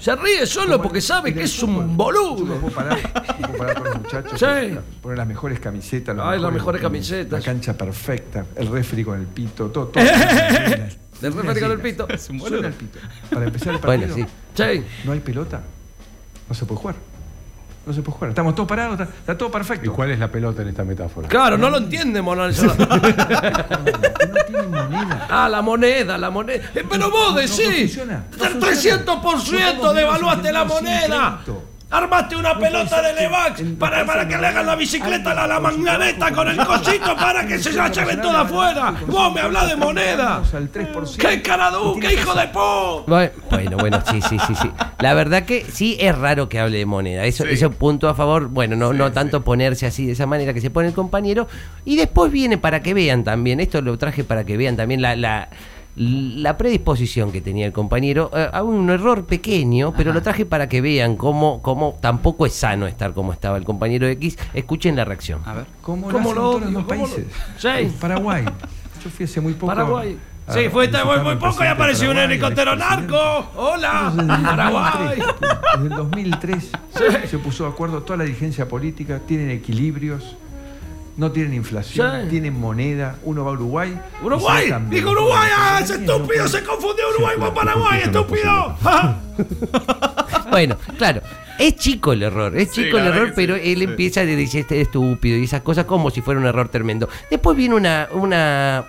Se 0.00 0.16
ríe 0.16 0.46
solo 0.46 0.80
porque 0.80 1.02
sabe 1.02 1.34
que 1.34 1.42
es 1.42 1.62
un 1.62 1.74
fútbol, 1.74 1.88
Yo 1.88 1.94
boludo. 2.36 2.54
puedo 2.56 2.74
parar, 2.74 2.98
me 3.38 3.46
puedo 3.48 3.58
parar 3.58 3.74
con 3.76 3.84
los 3.84 3.96
muchachos. 4.02 4.40
Sí. 4.40 4.78
Poner 5.02 5.18
las 5.18 5.26
mejores 5.26 5.60
camisetas. 5.60 6.16
los 6.16 6.26
Ay, 6.26 6.40
las 6.40 6.50
mejores 6.52 6.80
camisetas. 6.80 7.40
La 7.40 7.44
cancha 7.44 7.76
perfecta. 7.76 8.46
El 8.56 8.68
refri 8.68 9.04
con 9.04 9.20
el 9.20 9.26
pito. 9.26 9.66
Todo. 9.68 9.88
todo 9.88 10.02
Del 11.24 11.32
refri 11.32 11.60
con 11.60 11.70
el 11.72 11.80
pito. 11.80 12.06
Es 12.14 12.28
un 12.28 12.38
Suena 12.38 12.68
el 12.68 12.74
pito. 12.74 12.98
Para 13.30 13.46
empezar 13.46 13.74
el 13.74 13.80
partido. 13.80 14.14
Bueno, 14.14 14.28
sí. 14.54 14.74
Sí. 14.74 14.84
No 15.04 15.12
hay 15.12 15.20
pelota. 15.20 15.62
No 16.48 16.54
se 16.54 16.66
puede 16.66 16.80
jugar. 16.80 16.96
No 17.86 17.92
se 17.92 18.02
puede 18.02 18.14
jugar. 18.16 18.28
Estamos 18.30 18.54
todos 18.54 18.68
parados. 18.68 19.00
Está, 19.00 19.14
está 19.14 19.38
todo 19.38 19.48
¿Y 19.48 19.52
perfecto. 19.52 19.92
cuál 19.92 20.10
es 20.10 20.18
la 20.18 20.28
pelota 20.28 20.60
en 20.62 20.68
esta 20.68 20.84
metáfora? 20.84 21.28
Claro, 21.28 21.56
no 21.56 21.70
lo 21.70 21.78
entiende. 21.78 22.20
Que 22.20 22.26
no 22.26 22.44
tiene 24.46 24.66
moneda. 24.68 25.26
Ah, 25.30 25.48
la 25.48 25.62
moneda, 25.62 26.18
la 26.18 26.28
moneda. 26.30 26.62
Eh, 26.74 26.84
pero 26.88 27.10
vos 27.10 27.28
No, 27.28 27.34
no 27.34 27.40
decís, 27.40 27.94
funciona, 27.94 28.24
no 28.38 28.44
del 28.44 28.52
funciona. 28.60 29.04
300% 29.04 29.82
No 29.82 29.92
devaluaste 29.94 30.52
la 30.52 30.64
moneda. 30.64 31.40
Armaste 31.94 32.34
una 32.34 32.58
pelota 32.58 33.00
de 33.02 33.12
Levax 33.14 33.62
para, 33.78 34.04
para 34.04 34.26
que 34.26 34.36
le 34.36 34.46
hagan 34.48 34.66
la 34.66 34.74
bicicleta 34.74 35.30
a 35.30 35.34
la, 35.34 35.46
la 35.46 35.60
manganeta 35.60 36.32
con 36.32 36.48
el 36.48 36.56
cosito 36.56 37.14
para 37.14 37.46
que 37.46 37.56
se 37.58 37.72
la 37.72 37.88
lleven 37.88 38.20
toda 38.20 38.40
afuera. 38.40 38.94
Vos 39.06 39.32
me 39.32 39.40
hablas 39.40 39.68
de 39.68 39.76
moneda. 39.76 40.42
Al 40.52 40.72
3%. 40.72 41.16
¡Qué 41.16 41.40
caradú! 41.40 41.96
¡Qué 42.00 42.14
hijo 42.14 42.34
de 42.34 42.48
po! 42.48 43.04
Bueno, 43.06 43.76
bueno, 43.78 44.02
sí, 44.10 44.20
sí, 44.22 44.36
sí, 44.44 44.54
sí. 44.56 44.70
La 44.98 45.14
verdad 45.14 45.44
que 45.44 45.64
sí 45.70 45.96
es 46.00 46.18
raro 46.18 46.48
que 46.48 46.58
hable 46.58 46.78
de 46.78 46.86
moneda. 46.86 47.24
Eso, 47.26 47.44
Sí. 47.44 47.50
eso 47.52 47.70
punto 47.70 48.08
a 48.08 48.14
favor. 48.14 48.48
Bueno, 48.48 48.74
no, 48.74 48.92
no 48.92 49.12
tanto 49.12 49.44
ponerse 49.44 49.86
así 49.86 50.04
de 50.04 50.12
esa 50.12 50.26
manera 50.26 50.52
que 50.52 50.60
se 50.60 50.70
pone 50.70 50.88
el 50.88 50.94
compañero. 50.94 51.46
Y 51.84 51.94
después 51.94 52.32
viene 52.32 52.58
para 52.58 52.80
que 52.82 52.92
vean 52.92 53.22
también. 53.22 53.60
Esto 53.60 53.80
lo 53.82 53.96
traje 53.98 54.24
para 54.24 54.42
que 54.44 54.56
vean 54.56 54.76
también 54.76 55.00
la, 55.00 55.14
la, 55.14 55.48
la 55.96 56.56
predisposición 56.56 57.30
que 57.30 57.40
tenía 57.40 57.66
el 57.66 57.72
compañero. 57.72 58.30
eh, 58.34 58.48
a 58.52 58.62
un 58.62 58.90
error 58.90 59.24
pequeño, 59.26 59.92
pero 59.96 60.12
lo 60.12 60.22
traje 60.22 60.44
para 60.44 60.68
que 60.68 60.80
vean 60.80 61.16
cómo, 61.16 61.62
cómo 61.62 61.96
tampoco 62.00 62.46
es 62.46 62.52
sano 62.54 62.86
estar 62.86 63.12
como 63.12 63.32
estaba 63.32 63.56
el 63.56 63.64
compañero 63.64 64.06
X. 64.08 64.36
Escuchen 64.54 64.96
la 64.96 65.04
reacción. 65.04 65.40
A 65.44 65.54
ver. 65.54 65.66
Como 65.82 66.08
¿Cómo 66.10 66.32
lo 66.32 66.32
hacen 66.32 66.34
lo 66.34 66.40
todos 66.42 66.60
los 66.60 66.70
¿Cómo 66.70 66.80
lo- 66.80 66.86
países. 66.86 67.26
Sí. 67.58 67.96
Paraguay. 68.00 68.44
Yo 69.04 69.10
fui 69.10 69.24
hace 69.24 69.40
muy 69.40 69.52
poco 69.54 69.66
Paraguay. 69.66 70.18
Sí, 70.48 70.68
fuiste 70.70 71.02
muy, 71.04 71.20
muy 71.20 71.36
poco 71.36 71.64
y 71.64 71.66
apareció 71.68 72.10
un 72.10 72.16
presidente 72.16 72.34
helicóptero 72.34 72.72
Paraguay, 72.78 73.06
narco. 73.08 73.50
Hola, 73.56 74.12
Paraguay. 74.44 75.18
2003, 75.18 75.52
Desde 75.78 75.82
el 75.86 75.88
2003 75.96 77.30
se 77.30 77.38
puso 77.38 77.64
de 77.64 77.70
acuerdo 77.70 78.02
toda 78.02 78.18
la 78.18 78.24
dirigencia 78.24 78.68
política, 78.68 79.20
tienen 79.26 79.48
equilibrios, 79.50 80.36
no 81.16 81.30
tienen 81.32 81.54
inflación, 81.54 82.22
Sí. 82.24 82.28
tienen 82.30 82.58
moneda. 82.58 83.16
Uno 83.22 83.44
va 83.44 83.50
a 83.50 83.54
Uruguay. 83.54 83.98
Uruguay, 84.22 84.72
dijo 84.90 85.10
Uruguay, 85.10 85.48
ah, 85.56 85.80
No 85.80 85.94
estúpido 85.94 86.48
se 86.48 86.64
confundió 86.64 87.08
Uruguay 87.10 87.36
con 87.38 87.54
Paraguay, 87.54 88.00
es 88.00 88.06
estúpido. 88.06 88.76
Ah. 88.84 89.16
Bueno, 90.50 90.76
claro. 90.98 91.20
Es 91.58 91.76
chico 91.76 92.12
el 92.12 92.22
error, 92.24 92.56
es 92.56 92.70
Sí, 92.72 92.84
chico 92.84 92.98
el 92.98 93.06
error, 93.06 93.28
sí, 93.28 93.32
pero 93.36 93.54
él 93.54 93.82
empieza 93.82 94.20
a 94.20 94.24
decir 94.24 94.60
este 94.60 94.80
es 94.80 94.88
estúpido 94.88 95.36
y 95.38 95.44
esas 95.44 95.62
cosas 95.62 95.84
como 95.84 96.10
si 96.10 96.20
fuera 96.20 96.40
un 96.40 96.46
error 96.46 96.68
tremendo. 96.68 97.08
Después 97.30 97.56
viene 97.56 97.76
una, 97.76 98.08
una 98.12 98.84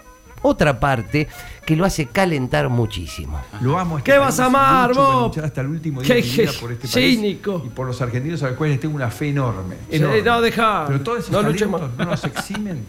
otra 0.46 0.80
parte 0.80 1.28
que 1.66 1.76
lo 1.76 1.86
hace 1.86 2.06
calentar 2.08 2.70
muchísimo. 2.70 3.42
Lo 3.62 3.78
amo. 3.80 3.98
este 3.98 4.12
¿Qué 4.12 4.18
vas 4.18 4.40
a 4.40 4.46
amar, 4.46 4.94
vos? 4.94 5.38
hasta 5.38 5.62
el 5.62 5.68
último 5.68 6.02
día 6.02 6.08
Qué 6.16 6.22
de 6.22 6.28
mi 6.28 6.38
vida 6.38 6.52
por 6.60 6.72
este 6.72 6.88
cínico. 6.88 7.54
país 7.60 7.72
y 7.72 7.76
por 7.76 7.88
los 7.88 8.02
argentinos 8.02 8.44
a 8.44 8.48
los 8.50 8.58
cuales 8.58 8.80
tengo 8.80 8.96
una 8.96 9.10
fe 9.10 9.30
enorme. 9.30 9.76
Sí, 9.90 9.96
enorme. 9.98 10.22
no, 10.22 10.42
deja. 10.42 10.86
Pero 10.88 11.02
todos 11.02 11.20
esos 11.20 11.32
No 11.32 11.42
talentos 11.42 11.98
no 11.98 12.06
nos 12.06 12.24
eximen 12.24 12.86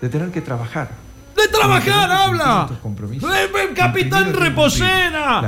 de 0.00 0.08
tener 0.08 0.30
que 0.30 0.40
trabajar. 0.40 0.90
¡De 1.40 1.48
trabajar, 1.48 2.10
habla! 2.10 2.68
Eh, 2.70 3.50
eh, 3.54 3.72
Capitán 3.74 4.32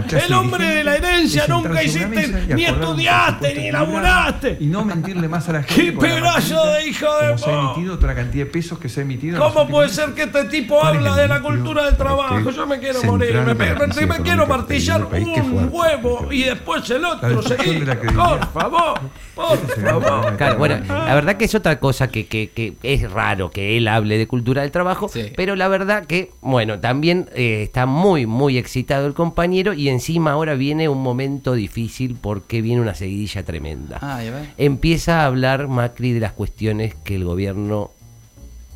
clase 0.09 0.27
el 0.27 0.33
hombre 0.33 0.65
de 0.67 0.85
la 0.85 0.97
herencia, 0.97 1.45
nunca 1.49 1.83
hiciste, 1.83 2.47
ni 2.55 2.65
estudiaste, 2.65 3.55
ni 3.55 3.71
laburaste. 3.71 4.57
Y 4.61 4.67
no 4.67 4.85
mentirle 4.85 5.29
más 5.29 5.49
a 5.49 5.53
la 5.55 5.63
gente. 5.65 5.83
¡Qué 5.85 5.93
pedazo 5.93 6.67
de 6.73 6.89
hijo 6.89 7.07
de 7.21 7.27
Como 7.27 7.39
se 7.39 7.51
ha 7.51 7.61
emitido 7.61 7.99
la 8.07 8.15
cantidad 8.15 8.45
de 8.47 8.51
pesos 8.51 8.79
que 8.79 8.89
se 8.89 9.01
ha 9.01 9.03
emitido. 9.03 9.39
¿Cómo 9.39 9.69
puede 9.69 9.89
ser 9.89 10.11
que 10.15 10.23
este 10.25 10.45
tipo 10.45 10.79
¿Cuál 10.81 10.93
es 10.95 10.99
habla 10.99 11.11
el 11.11 11.17
de 11.17 11.29
la 11.29 11.41
cultura 11.41 11.85
del 11.85 11.97
trabajo? 11.97 12.51
Yo 12.51 12.67
me 12.67 12.79
quiero 12.79 13.03
morir, 13.05 13.35
me, 13.41 14.17
quiero 14.23 14.47
martillar 14.47 15.05
un 15.05 15.69
huevo 15.71 16.29
y 16.33 16.45
después 16.45 16.89
el 16.91 17.05
otro. 17.05 17.43
seguí. 17.43 17.81
Por 17.81 18.53
favor, 18.53 19.01
por 19.35 19.59
el 19.59 19.85
favor. 19.85 20.37
Claro, 20.37 20.59
bueno, 20.59 20.77
la 20.89 21.15
verdad 21.15 21.37
que 21.37 21.45
es 21.45 21.55
otra 21.55 21.79
cosa 21.79 22.09
que, 22.09 22.27
que- 22.27 22.51
que 22.53 22.75
es 22.83 23.11
raro 23.11 23.51
que 23.51 23.77
él 23.77 23.89
hable 23.89 24.19
de 24.19 24.27
cultura 24.27 24.63
del 24.63 24.71
trabajo, 24.71 25.09
Sí. 25.09 25.33
pero 25.37 25.57
la 25.57 25.69
verdad 25.69 25.82
que, 26.07 26.31
bueno, 26.41 26.79
también 26.81 27.29
eh, 27.35 27.63
está 27.63 27.87
muy, 27.87 28.27
muy 28.27 28.59
excitado 28.59 29.07
el 29.07 29.15
compañero 29.15 29.73
y 29.73 29.89
encima 29.89 30.33
ahora 30.33 30.55
viene 30.55 30.89
un 30.89 31.03
momento 31.03 31.55
difícil 31.55 32.17
porque 32.21 32.63
viene 32.63 32.81
una 32.81 32.95
seguidilla 32.95 33.43
tremenda. 33.45 33.99
Ay, 34.01 34.29
a 34.29 34.31
ver. 34.33 34.49
Empieza 34.59 35.23
a 35.23 35.27
hablar 35.27 35.69
Macri 35.69 36.13
de 36.13 36.21
las 36.21 36.33
cuestiones 36.33 36.95
que 37.05 37.17
el 37.17 37.25
gobierno 37.25 37.91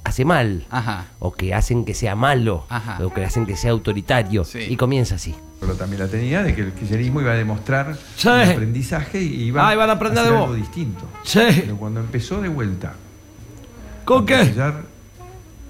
hace 0.05 0.25
mal. 0.25 0.67
Ajá. 0.71 1.07
O 1.19 1.33
que 1.33 1.53
hacen 1.55 1.85
que 1.85 1.95
sea 1.95 2.15
malo, 2.15 2.65
Ajá. 2.69 2.99
o 3.05 3.13
que 3.13 3.25
hacen 3.25 3.45
que 3.47 3.57
sea 3.57 3.73
autoritario. 3.73 4.45
Sí. 4.45 4.61
Y 4.69 4.77
comienza 4.77 5.17
así. 5.17 5.35
Pero 5.59 5.75
también 5.75 6.03
la 6.03 6.09
tenía 6.09 6.43
de 6.43 6.55
que 6.55 6.61
el 6.61 6.73
kirchnerismo 6.73 7.21
iba 7.23 7.33
a 7.33 7.37
demostrar 7.37 7.97
Sí. 8.17 8.29
un 8.29 8.35
aprendizaje 8.51 9.23
y 9.23 9.45
iba 9.45 9.67
Ah, 9.69 9.73
iban 9.75 9.89
a 9.91 9.95
aprender 9.95 10.21
hacer 10.25 10.33
de 10.35 10.39
algo 10.39 10.55
distinto. 10.55 11.05
Sí. 11.25 11.41
Pero 11.63 11.77
cuando 11.77 12.01
empezó 12.01 12.41
de 12.43 12.49
vuelta 12.49 12.95
¿Con 14.05 14.23
a 14.23 14.27
qué? 14.27 14.53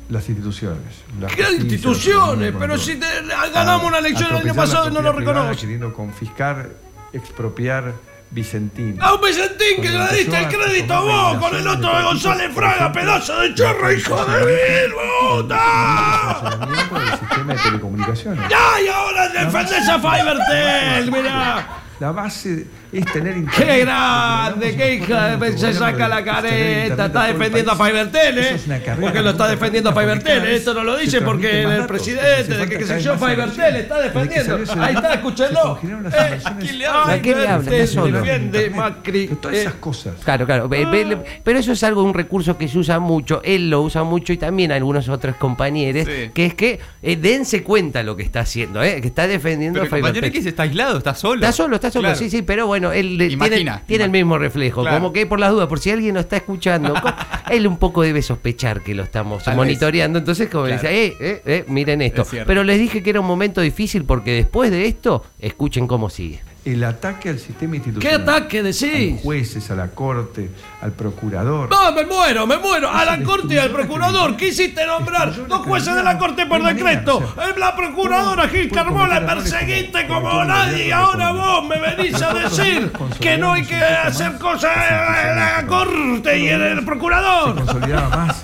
Las 0.08 0.28
instituciones. 0.28 1.02
la 1.20 1.26
¿Qué 1.28 1.42
justicia, 1.44 1.64
instituciones? 1.74 2.54
Pero 2.58 2.78
si 2.78 2.96
te- 2.96 3.06
ganamos 3.52 3.84
una 3.88 3.98
elección 3.98 4.30
el 4.36 4.42
año 4.42 4.54
pasado 4.54 4.88
y 4.88 4.92
no 4.92 5.02
lo 5.02 5.12
reconoce. 5.12 5.60
Queriendo 5.60 5.92
confiscar, 5.92 6.70
expropiar 7.12 7.92
Vicentín. 8.30 8.98
A 9.00 9.14
un 9.14 9.20
Vicentín 9.20 9.80
que 9.82 9.88
le 9.88 10.08
diste 10.16 10.36
el 10.38 10.48
crédito 10.48 11.00
vos 11.02 11.36
con 11.38 11.54
el 11.56 11.66
otro 11.66 11.96
de 11.96 12.02
González 12.02 12.52
Fraga, 12.54 12.92
pedazo 12.92 13.38
de 13.40 13.54
chorro, 13.54 13.92
hijo 13.92 14.24
de 14.26 14.88
mil 14.88 14.94
puta. 15.40 17.18
sistema 17.20 17.52
de 17.54 17.58
telecomunicaciones. 17.60 18.44
¡Ay, 18.74 18.88
ahora 18.88 19.28
defendés 19.28 19.88
a 19.88 19.98
Fivertel! 19.98 21.12
Mirá. 21.12 21.68
La 21.98 22.12
base 22.12 22.66
es 22.92 23.04
tener 23.06 23.38
internet. 23.38 23.66
¡Qué 23.66 23.80
grande! 23.80 24.76
¡Qué 24.76 24.94
hija 24.96 25.36
de... 25.38 25.56
Se 25.56 25.72
saca 25.72 26.06
la 26.08 26.22
careta! 26.22 27.06
Está 27.06 27.26
defendiendo 27.26 27.72
a 27.72 27.76
Fivertel, 27.76 28.38
¿eh? 28.38 28.56
Porque 29.00 29.22
lo 29.22 29.30
está 29.30 29.48
defendiendo 29.48 29.90
a 29.90 29.92
Fivertel. 29.94 30.44
¿eh? 30.44 30.56
Esto 30.56 30.74
no 30.74 30.84
lo 30.84 30.96
dice 30.98 31.22
porque 31.22 31.62
el 31.62 31.86
presidente, 31.86 32.54
de 32.54 32.68
que 32.68 32.84
sé 32.84 33.00
yo, 33.00 33.16
Fivertel 33.16 33.76
está 33.76 33.98
defendiendo. 34.00 34.58
Ahí 34.78 34.94
está, 34.94 35.14
escúchenlo. 35.14 35.78
Eh, 35.82 36.38
quién 36.60 36.78
le 36.78 36.86
habla? 36.86 37.12
¿A 37.14 37.18
quién 37.22 37.38
le 37.40 37.48
habla? 37.48 37.58
Fivertel 37.64 37.80
Está 37.80 37.94
solo. 38.00 38.20
defiende 38.20 38.70
Macri. 38.70 39.28
Todas 39.28 39.56
Eh, 39.56 39.60
esas 39.62 39.74
cosas. 39.74 40.14
Claro, 40.22 40.44
claro. 40.44 40.68
Ve- 40.68 41.18
Pero 41.42 41.58
eso 41.58 41.72
es 41.72 41.82
algo, 41.82 42.02
un 42.02 42.12
recurso 42.12 42.58
que 42.58 42.68
se 42.68 42.78
usa 42.78 42.98
mucho. 42.98 43.40
Él 43.42 43.70
lo 43.70 43.80
usa 43.80 44.02
mucho 44.04 44.34
y 44.34 44.36
también 44.36 44.70
algunos 44.70 45.08
otros 45.08 45.36
compañeros. 45.36 46.06
Que 46.34 46.44
es 46.46 46.54
que 46.54 46.78
eh, 47.02 47.16
dense 47.16 47.62
cuenta 47.62 48.02
lo 48.02 48.16
que 48.16 48.22
está 48.22 48.40
haciendo, 48.40 48.82
¿eh? 48.82 49.00
que 49.00 49.08
está 49.08 49.26
defendiendo 49.26 49.80
a 49.80 49.84
el 49.84 49.88
compañero 49.88 50.14
Fivertel. 50.16 50.36
X 50.40 50.46
está 50.46 50.64
aislado, 50.64 50.98
está 50.98 51.14
solo. 51.14 51.36
Está 51.40 51.52
solo, 51.52 51.76
está 51.76 51.85
solo, 51.90 52.08
Claro. 52.08 52.18
sí, 52.18 52.30
sí, 52.30 52.42
pero 52.42 52.66
bueno, 52.66 52.92
él 52.92 53.16
tiene, 53.18 53.32
Imagina, 53.34 53.82
tiene 53.86 54.04
el 54.04 54.10
mismo 54.10 54.38
reflejo. 54.38 54.82
Claro. 54.82 54.96
Como 54.98 55.12
que 55.12 55.26
por 55.26 55.40
las 55.40 55.50
dudas, 55.52 55.68
por 55.68 55.78
si 55.80 55.90
alguien 55.90 56.14
lo 56.14 56.20
está 56.20 56.36
escuchando, 56.36 56.94
él 57.50 57.66
un 57.66 57.76
poco 57.78 58.02
debe 58.02 58.22
sospechar 58.22 58.82
que 58.82 58.94
lo 58.94 59.02
estamos 59.02 59.44
Tal 59.44 59.56
monitoreando. 59.56 60.18
Entonces, 60.18 60.48
como 60.48 60.64
Claro. 60.66 60.80
dice, 60.82 61.04
eh, 61.06 61.16
eh, 61.20 61.42
eh, 61.46 61.64
miren 61.68 62.02
esto. 62.02 62.22
Es. 62.22 62.44
Pero 62.46 62.64
les 62.64 62.78
dije 62.78 63.02
que 63.02 63.10
era 63.10 63.20
un 63.20 63.26
momento 63.26 63.60
difícil 63.60 64.04
porque 64.04 64.32
después 64.32 64.70
de 64.70 64.86
esto, 64.86 65.24
escuchen 65.38 65.86
cómo 65.86 66.10
sigue. 66.10 66.40
El 66.66 66.82
ataque 66.82 67.28
al 67.28 67.38
sistema 67.38 67.70
¿Qué 67.72 67.76
institucional. 67.76 68.20
ataque 68.22 68.58
A 68.58 68.62
decís? 68.64 69.12
los 69.12 69.20
jueces, 69.20 69.70
a 69.70 69.76
la 69.76 69.86
corte, 69.88 70.50
al 70.82 70.90
procurador. 70.90 71.70
No, 71.70 71.92
me 71.92 72.04
muero, 72.04 72.44
me 72.44 72.58
muero. 72.58 72.90
A 72.90 73.04
la 73.04 73.22
corte 73.22 73.54
y 73.54 73.58
al 73.58 73.70
procurador. 73.70 74.36
Quisiste 74.36 74.84
nombrar 74.84 75.32
dos 75.46 75.60
jueces 75.64 75.94
de 75.94 76.02
la 76.02 76.18
corte 76.18 76.44
por 76.46 76.60
decreto. 76.64 77.34
La 77.56 77.76
procuradora 77.76 78.48
Gil 78.48 78.68
Carmona 78.72 79.24
perseguiste 79.24 80.08
como 80.08 80.44
nadie 80.44 80.92
ahora 80.92 81.30
vos 81.30 81.68
me 81.68 81.78
venís 81.80 82.20
a 82.20 82.34
decir 82.34 82.90
que 83.20 83.38
no 83.38 83.52
hay 83.52 83.64
que 83.64 83.76
hacer 83.76 84.36
cosas 84.36 84.76
en 85.24 85.36
la 85.36 85.64
corte 85.68 86.36
y 86.38 86.48
en 86.48 86.62
el 86.62 86.78
Se 86.80 86.84
procurador. 86.84 87.54
consolidaba 87.54 88.08
más. 88.26 88.42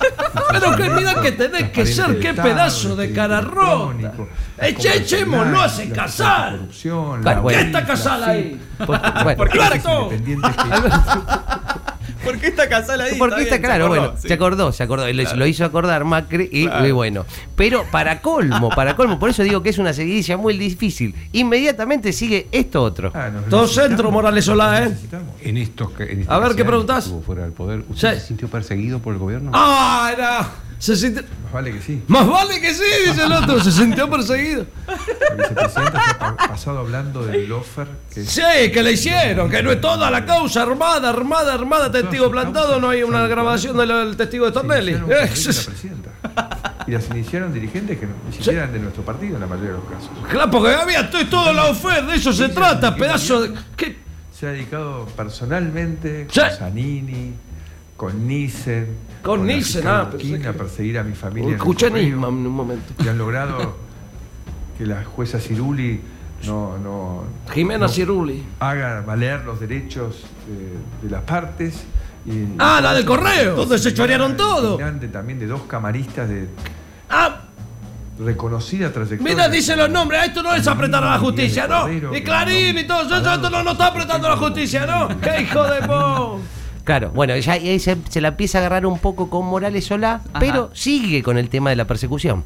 Pero 0.53 0.77
que 0.77 0.91
mira 0.91 1.21
que 1.21 1.33
tenés 1.33 1.71
que 1.71 1.87
ser, 1.87 2.21
qué 2.21 2.35
pedazo 2.35 2.95
de 2.95 3.13
cara 3.13 3.41
rota. 3.41 4.13
Echémoslo 4.59 5.61
a 5.61 5.69
se 5.69 5.91
casar. 5.91 6.53
Corrupción, 6.53 7.23
Claro, 7.23 7.43
¿Por 7.43 7.53
qué 7.53 7.61
está 7.63 7.85
casada 8.19 8.33
ahí? 8.33 8.61
Por- 8.79 9.01
bueno, 9.25 9.43
¡Alberto! 9.63 10.11
¿Por 12.25 12.39
qué 12.39 12.47
está 12.49 12.69
casada 12.69 13.05
ahí? 13.05 13.19
Porque 13.19 13.43
está 13.43 13.57
bien, 13.57 13.63
claro, 13.67 13.85
se 13.85 13.89
bueno, 13.89 14.13
sí. 14.17 14.29
se 14.29 14.35
acordó, 14.35 14.73
se 14.73 14.83
acordó, 14.83 15.13
lo, 15.13 15.35
lo 15.37 15.47
hizo 15.47 15.65
acordar 15.65 16.05
Macri 16.05 16.49
y, 16.53 16.67
Claro. 16.67 16.87
y 16.87 16.91
bueno. 16.93 17.27
Pero 17.57 17.85
para 17.91 18.21
colmo, 18.21 18.69
para 18.71 18.95
colmo, 18.97 19.19
por 19.19 19.31
eso 19.31 19.43
digo 19.43 19.63
que 19.63 19.71
es 19.71 19.79
una 19.79 19.93
seguidilla 19.93 20.37
muy 20.37 20.57
difícil. 20.57 21.15
Inmediatamente 21.33 22.13
sigue 22.13 22.47
esto 22.53 22.83
otro. 22.83 23.11
Ah, 23.15 23.31
Todo 23.51 23.67
centro, 23.67 24.11
Morales 24.11 24.45
Solá, 24.45 24.85
¿eh? 24.85 24.97
En 25.43 25.57
estos 25.57 25.91
en 25.99 26.21
este 26.21 26.33
A 26.33 26.39
ver, 26.39 26.55
¿qué 26.55 26.65
preguntás? 26.65 27.13
fuera 27.27 27.43
del 27.43 27.53
poder, 27.53 27.85
¿usted 27.89 28.15
Sí. 28.15 28.21
se 28.21 28.27
sintió 28.29 28.49
perseguido 28.49 28.99
por 29.01 29.15
el 29.15 29.19
gobierno? 29.19 29.51
¡Ah, 29.55 30.11
era! 30.17 30.49
Se 30.83 30.97
sintió- 30.97 31.23
Más 31.45 31.53
vale 31.53 31.71
que 31.75 31.81
sí. 31.81 32.03
Más 32.09 32.27
vale 32.29 32.61
que 32.61 32.75
sí, 32.75 32.83
dice 33.07 33.23
el 33.25 33.31
otro. 33.33 33.61
Se 33.63 33.71
sintió 33.71 34.11
perseguido. 34.11 34.67
Se 35.73 35.81
ha 35.81 36.19
pa- 36.19 36.37
pasado 36.37 36.81
hablando 36.81 37.25
del 37.25 37.49
lofer 37.49 37.87
que 38.13 38.25
Sí, 38.25 38.43
que 38.73 38.83
le 38.83 38.91
hicieron, 38.91 39.49
que 39.49 39.63
no 39.63 39.71
es 39.71 39.81
toda 39.81 40.11
la 40.11 40.25
causa 40.27 40.63
armada, 40.63 41.09
armada, 41.11 41.55
armada, 41.55 41.93
testigo 41.93 42.29
plantado, 42.33 42.81
no 42.81 42.89
hay 42.89 43.05
una 43.05 43.29
grabación 43.29 43.77
del, 43.77 44.17
testigo 44.17 44.47
de 44.47 44.51
Tornelli. 44.51 44.97
Y 46.89 46.91
las 46.91 47.09
iniciaron 47.11 47.53
dirigentes 47.55 47.97
que 48.01 48.07
no- 48.07 48.15
ni 48.29 48.33
siquiera 48.35 48.63
eran 48.65 48.73
de 48.73 48.81
nuestro 48.81 49.05
partido 49.05 49.37
en 49.37 49.41
la 49.43 49.47
mayoría 49.47 49.71
de 49.71 49.77
los 49.77 49.85
casos. 49.89 50.11
Claro, 50.29 50.51
porque 50.51 50.75
había 50.75 51.09
to- 51.09 51.27
todo 51.29 51.53
la 51.53 51.67
oferta, 51.67 52.07
de 52.11 52.17
eso 52.17 52.33
se 52.33 52.49
trata, 52.49 52.97
pedazo 52.97 53.43
de. 53.43 53.55
¿Qué? 53.77 53.99
Se 54.37 54.49
ha 54.49 54.51
dedicado 54.51 55.07
personalmente 55.17 56.27
Sí. 56.29 56.41
con 56.41 56.51
Zanini, 56.59 57.33
con 57.97 58.27
Nissen, 58.27 59.12
Con 59.23 59.47
Nissen, 59.47 59.83
Ricardo 59.83 60.17
ah, 60.17 60.19
que- 60.43 60.49
a 60.49 60.53
perseguir 60.53 60.99
a 60.99 61.03
mi 61.05 61.15
familia. 61.15 61.57
Nisman 61.57 62.31
en 62.31 62.47
un 62.47 62.53
momento. 62.53 62.93
Y 63.05 63.09
han 63.09 63.19
logrado 63.19 63.77
que 64.79 64.87
la 64.87 65.05
jueza 65.05 65.39
Ciruli 65.39 66.01
no, 66.47 66.77
no, 66.79 67.25
Jimena 67.53 67.87
no 67.87 67.89
Ciruli. 67.89 68.43
haga 68.59 69.01
valer 69.03 69.45
los 69.45 69.61
derechos 69.61 70.23
de, 70.47 71.07
de 71.07 71.11
las 71.11 71.23
partes. 71.23 71.85
Y, 72.27 72.55
Ah, 72.59 72.81
la 72.83 72.95
del 72.95 73.05
correo, 73.05 73.55
donde 73.57 73.79
se 73.79 73.93
chorearon 73.95 74.37
todo. 74.37 74.77
También 75.13 75.39
de 75.39 75.47
dos 75.47 75.63
camaristas 75.63 76.29
de 76.29 76.49
Ah, 77.11 77.43
reconocida 78.19 78.93
trayectoria. 78.93 79.35
mira, 79.35 79.49
dice 79.49 79.75
los 79.77 79.91
nombres, 79.91 80.21
a 80.21 80.25
esto 80.27 80.43
no 80.43 80.55
es 80.55 80.67
apretar 80.67 81.03
a 81.03 81.11
la 81.13 81.19
justicia, 81.19 81.67
¿no? 81.67 81.89
Y 82.15 82.23
Clarín 82.23 82.79
y 82.79 82.85
todo 82.85 83.03
eso, 83.03 83.17
esto 83.33 83.51
no, 83.51 83.63
no 83.63 83.73
está 83.73 83.87
apretando 83.89 84.27
a 84.29 84.31
la 84.31 84.37
justicia, 84.37 84.87
¿no? 84.87 85.09
¡Qué 85.21 85.43
hijo 85.43 85.65
de 85.65 85.83
po! 85.87 86.41
Claro, 86.85 87.11
bueno, 87.11 87.37
ya 87.37 87.53
ahí 87.53 87.79
se, 87.79 87.97
se 88.09 88.21
la 88.21 88.29
empieza 88.29 88.59
a 88.59 88.61
agarrar 88.63 88.87
un 88.87 88.99
poco 88.99 89.31
con 89.31 89.47
Morales 89.47 89.85
Solá, 89.85 90.23
pero 90.41 90.71
sigue 90.75 91.23
con 91.23 91.39
el 91.39 91.49
tema 91.49 91.71
de 91.71 91.77
la 91.77 91.87
persecución. 91.87 92.45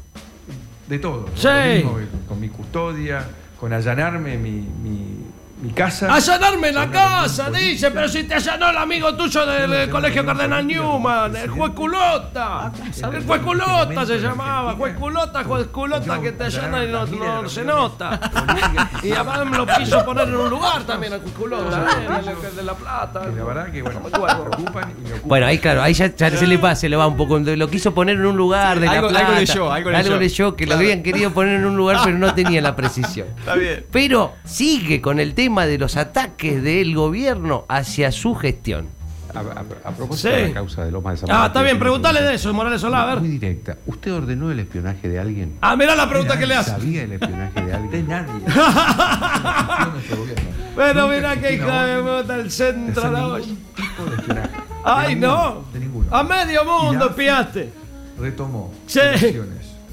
De 0.87 0.99
todo. 0.99 1.25
Sí. 1.35 1.83
Con 2.27 2.39
mi 2.39 2.49
custodia, 2.49 3.25
con 3.59 3.73
allanarme 3.73 4.37
mi, 4.37 4.51
mi, 4.51 5.16
mi 5.59 5.71
casa. 5.71 6.13
Allanarme 6.13 6.71
la 6.71 6.89
casa, 6.89 7.49
dice, 7.49 7.89
pero 7.91 8.07
si 8.07 8.23
te 8.25 8.35
allanó 8.35 8.69
el 8.69 8.77
amigo 8.77 9.15
tuyo 9.15 9.45
del, 9.45 9.71
del 9.71 9.89
colegio 9.89 10.23
Cardenal 10.25 10.67
Newman, 10.67 11.35
el 11.35 11.49
juez 11.49 11.71
culota. 11.73 12.71
El 13.11 13.23
juez 13.25 13.41
culota 13.41 14.05
se 14.05 14.19
llamaba, 14.19 14.73
juez 14.73 14.95
culota, 14.95 15.43
juez 15.43 15.67
culota 15.67 16.21
que 16.21 16.31
te 16.33 16.43
allana 16.45 16.83
y 16.83 16.91
no, 16.91 17.05
no 17.41 17.49
se 17.49 17.63
nota. 17.63 18.19
Y 19.03 19.11
además 19.11 19.45
me 19.45 19.57
lo 19.57 19.65
quiso 19.67 20.03
poner 20.05 20.27
en 20.27 20.35
un 20.35 20.49
lugar 20.49 20.83
también 20.83 21.13
el 21.13 21.21
juez 21.21 21.33
culota, 21.33 21.87
¿eh? 22.01 22.31
el 22.49 22.55
de 22.55 22.63
La 22.63 22.73
Plata. 22.73 23.21
la 23.25 23.43
verdad 23.43 23.71
que 23.71 23.81
bueno, 23.81 24.01
y 24.11 24.15
ocupan. 24.17 24.93
Bueno, 25.23 25.45
ahí 25.45 25.57
claro, 25.59 25.81
ahí 25.81 25.93
ya, 25.93 26.13
ya 26.15 26.29
se 26.31 26.45
le 26.47 26.57
pasa, 26.59 26.81
se 26.81 26.89
le 26.89 26.95
va 26.95 27.07
un 27.07 27.15
poco. 27.17 27.39
Lo 27.39 27.69
quiso 27.69 27.93
poner 27.93 28.15
en 28.17 28.25
un 28.25 28.35
lugar 28.37 28.79
de 28.79 28.85
la 28.87 28.91
algo- 28.93 29.07
algo 29.07 29.19
plata. 29.19 29.39
leyó, 29.39 29.71
algo 29.71 29.89
leyó. 29.91 30.17
leyó, 30.17 30.55
que 30.55 30.65
lo 30.65 30.75
habían 30.75 31.03
querido 31.03 31.31
poner 31.31 31.55
en 31.55 31.65
un 31.65 31.75
lugar, 31.77 32.01
pero 32.03 32.17
no 32.17 32.33
tenía 32.33 32.61
la 32.61 32.75
precisión. 32.75 33.27
Está 33.39 33.55
bien. 33.55 33.85
Pero 33.91 34.33
sigue 34.43 35.01
con 35.01 35.19
el 35.19 35.33
tema 35.33 35.46
de 35.47 35.77
los 35.77 35.95
ataques 35.97 36.61
del 36.61 36.93
gobierno 36.95 37.65
hacia 37.69 38.11
su 38.11 38.35
gestión. 38.35 38.87
A, 39.33 39.39
a- 39.39 39.89
a 39.89 39.91
propósito 39.91 40.29
Sí. 40.29 40.35
de 40.41 40.47
la 40.47 40.53
causa 40.53 40.85
de 40.85 40.91
Lomas 40.91 41.13
de 41.15 41.19
Zamora. 41.27 41.43
Ah, 41.43 41.47
está 41.47 41.61
bien, 41.61 41.77
preguntale 41.77 42.21
de 42.21 42.33
eso, 42.35 42.53
Morales 42.53 42.79
Solá, 42.81 43.03
a 43.11 43.15
Muy 43.17 43.27
ver. 43.29 43.39
directa. 43.39 43.77
¿Usted 43.85 44.13
ordenó 44.13 44.51
el 44.51 44.59
espionaje 44.61 45.09
de 45.09 45.19
alguien? 45.19 45.57
Ah, 45.61 45.75
mirá 45.75 45.95
la 45.95 46.09
pregunta 46.09 46.37
que 46.39 46.45
le 46.47 46.55
hace. 46.55 46.71
¿Sabía 46.71 47.03
el 47.03 47.11
espionaje 47.13 47.59
de 47.61 47.65
De 47.67 47.73
alguien? 47.73 48.07
nadie. 48.07 48.33
No 48.47 49.91
nuestro 49.91 50.17
gobierno. 50.17 50.43
Pero 50.75 51.01
Nunca 51.01 51.15
mira 51.15 51.35
que 51.41 51.53
hija 51.55 51.85
de 51.85 52.01
puta, 52.21 52.35
el 52.35 52.43
de 52.45 52.49
centro 52.49 53.03
de 53.03 53.11
la 53.11 53.27
olla. 53.27 53.45
de. 53.45 54.35
De 54.87 54.93
Ay, 54.93 55.15
ninguno, 55.15 55.35
no. 55.35 55.63
De 55.73 55.79
ninguno. 55.81 56.15
A 56.15 56.23
medio 56.23 56.63
mundo 56.63 57.05
la 57.05 57.11
AFI 57.11 57.15
piaste. 57.15 57.73
Retomó 58.19 58.73
Sí. 58.87 58.99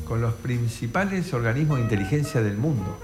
con 0.07 0.21
los 0.21 0.35
principales 0.35 1.33
organismos 1.35 1.79
de 1.79 1.83
inteligencia 1.85 2.41
del 2.43 2.57
mundo. 2.57 2.97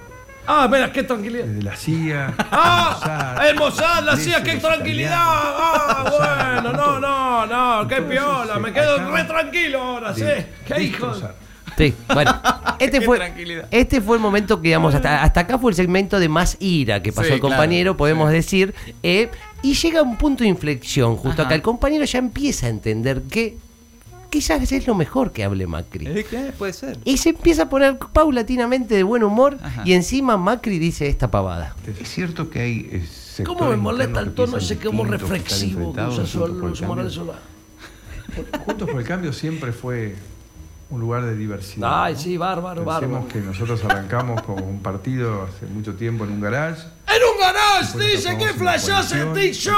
Ah, 0.46 0.68
mira, 0.70 0.90
qué 0.92 1.02
tranquilidad. 1.04 1.44
Desde 1.44 1.62
la 1.62 1.76
CIA, 1.76 2.34
Ah, 2.50 3.44
el 3.48 3.56
Mossad, 3.56 4.02
la 4.04 4.16
CIA, 4.16 4.42
qué 4.42 4.56
tranquilidad. 4.56 5.12
Ah, 5.14 6.58
bueno, 6.62 6.72
no, 6.72 6.98
no, 7.00 7.46
no, 7.46 7.88
qué 7.88 8.02
piola. 8.02 8.58
Me 8.58 8.72
quedo 8.72 9.10
re 9.10 9.24
tranquilo 9.24 9.80
ahora, 9.80 10.14
sí. 10.14 10.24
Qué 10.66 10.82
hijo. 10.82 11.12
Sí, 11.76 11.94
bueno, 12.12 12.34
este 12.78 13.00
fue, 13.00 13.66
este 13.70 14.00
fue 14.00 14.16
el 14.16 14.22
momento 14.22 14.56
que, 14.60 14.68
digamos, 14.68 14.94
hasta, 14.94 15.22
hasta 15.22 15.40
acá 15.40 15.56
fue 15.58 15.70
el 15.70 15.76
segmento 15.76 16.18
de 16.18 16.28
más 16.28 16.56
ira 16.60 17.00
que 17.00 17.12
pasó 17.12 17.28
Sí, 17.28 17.34
el 17.34 17.40
compañero, 17.40 17.92
claro, 17.92 17.96
podemos 17.96 18.28
sí. 18.30 18.34
decir, 18.36 18.74
eh, 19.02 19.30
y 19.62 19.74
llega 19.74 20.02
un 20.02 20.16
punto 20.18 20.42
de 20.42 20.50
inflexión, 20.50 21.16
justo 21.16 21.40
Ajá. 21.42 21.48
acá 21.48 21.54
el 21.54 21.62
compañero 21.62 22.04
ya 22.04 22.18
empieza 22.18 22.66
a 22.66 22.70
entender 22.70 23.22
que 23.22 23.56
quizás 24.30 24.70
es 24.72 24.86
lo 24.86 24.94
mejor 24.94 25.32
que 25.32 25.44
hable 25.44 25.66
Macri. 25.66 26.06
Eh. 26.06 26.52
Puede 26.56 26.72
ser. 26.72 26.98
Y 27.04 27.18
se 27.18 27.30
empieza 27.30 27.64
a 27.64 27.68
poner 27.68 27.98
paulatinamente 27.98 28.94
de 28.94 29.02
buen 29.02 29.22
humor 29.22 29.58
Ajá. 29.62 29.82
y 29.84 29.92
encima 29.92 30.36
Macri 30.36 30.78
dice 30.78 31.08
esta 31.08 31.30
pavada. 31.30 31.74
¿Es 32.00 32.08
cierto 32.08 32.48
que 32.48 32.60
hay 32.60 32.88
eh, 32.92 33.44
¿Cómo 33.44 33.68
me 33.68 33.76
molesta 33.76 34.20
el 34.20 34.32
tono 34.34 34.56
ese 34.58 34.78
como 34.78 35.04
reflexivo 35.04 35.92
que 35.92 36.00
usa 36.00 36.24
juntos 36.26 36.50
por 36.58 36.70
el 36.70 36.76
Sol- 36.76 36.88
Morales 36.88 37.16
cambio? 37.16 37.34
Solá? 37.34 37.38
Juntos 38.64 38.88
por 38.90 39.00
el 39.00 39.06
Cambio 39.06 39.32
siempre 39.32 39.72
fue 39.72 40.14
un 40.90 41.00
lugar 41.00 41.24
de 41.24 41.36
diversidad. 41.36 42.04
Ay, 42.04 42.14
¿no? 42.14 42.18
sí, 42.20 42.36
bárbaro, 42.36 42.84
Pensemos 42.84 43.10
bárbaro. 43.24 43.28
que 43.28 43.40
nosotros 43.40 43.84
arrancamos 43.84 44.42
como 44.42 44.64
un 44.66 44.80
partido 44.82 45.42
hace 45.44 45.66
mucho 45.66 45.94
tiempo 45.94 46.24
en 46.24 46.32
un 46.32 46.40
garage. 46.40 46.82
En 46.82 47.22
un 47.34 47.40
garage, 47.40 47.59
Dice 47.80 48.36
que 48.36 48.44
el 48.44 48.56
coalición, 48.56 49.32
T-Show, 49.32 49.74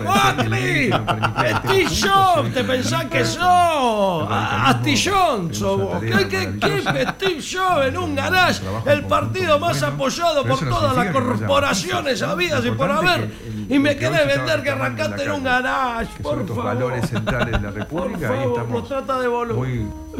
mucha 0.00 0.20
gente 0.20 0.36
que 0.36 0.36
pensaba 0.36 0.36
que 0.36 0.48
la 0.48 0.48
ley 0.48 0.88
Macri. 0.88 0.90
que 0.90 0.90
no 0.90 1.06
permitía 1.06 1.50
El 1.50 1.60
que 1.60 1.68
estemos 1.68 1.88
T-Show, 1.90 2.50
te 2.54 2.64
pensás 2.64 3.04
que 3.06 3.24
sos. 3.24 4.28
Astillón 4.30 5.54
sos 5.54 6.00
¿Qué, 6.00 6.28
qué, 6.28 6.58
qué? 6.60 7.06
Steve 7.10 7.40
Show 7.40 7.82
en 7.82 7.96
un 7.96 8.14
garage. 8.14 8.62
El 8.86 9.00
en 9.00 9.08
partido 9.08 9.58
más 9.58 9.82
apoyado 9.82 10.44
por 10.44 10.58
todas 10.58 10.96
las 10.96 11.12
corporaciones 11.12 12.22
habidas 12.22 12.64
y 12.64 12.70
por 12.70 12.90
haber. 12.90 13.30
Y 13.68 13.78
me 13.78 13.96
querés 13.96 14.26
vender 14.26 14.62
que 14.62 14.70
en 14.70 14.80
arrancaste 14.80 15.22
en 15.24 15.30
un 15.32 15.44
garage. 15.44 16.22
Por 16.22 16.46
favor. 16.46 16.64
valores 16.64 17.08
centrales 17.08 17.52
de 17.52 17.60
la 17.60 17.70
Por 17.70 17.74
República, 17.74 18.28
ahí 18.30 18.44
favor, 18.44 18.88
trata 18.88 19.20
de 19.20 19.28
boludo. 19.28 19.64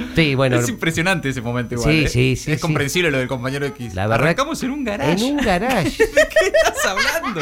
Muy 0.06 0.16
Sí, 0.16 0.34
bueno, 0.34 0.56
es 0.56 0.68
impresionante 0.68 1.28
ese 1.28 1.40
momento 1.40 1.74
igual. 1.74 1.90
Sí, 1.92 2.04
¿eh? 2.04 2.08
sí, 2.08 2.36
sí, 2.36 2.52
Es 2.52 2.58
sí. 2.58 2.62
comprensible 2.62 3.10
lo 3.10 3.18
del 3.18 3.28
compañero 3.28 3.66
X. 3.66 3.94
La 3.94 4.06
verdad- 4.06 4.24
Arrancamos 4.26 4.62
en 4.62 4.70
un 4.70 4.84
garage. 4.84 5.12
en 5.12 5.22
un 5.22 5.36
garage. 5.38 5.90
¿De 5.98 6.28
qué 6.28 6.46
estás 6.46 6.86
hablando? 6.86 7.40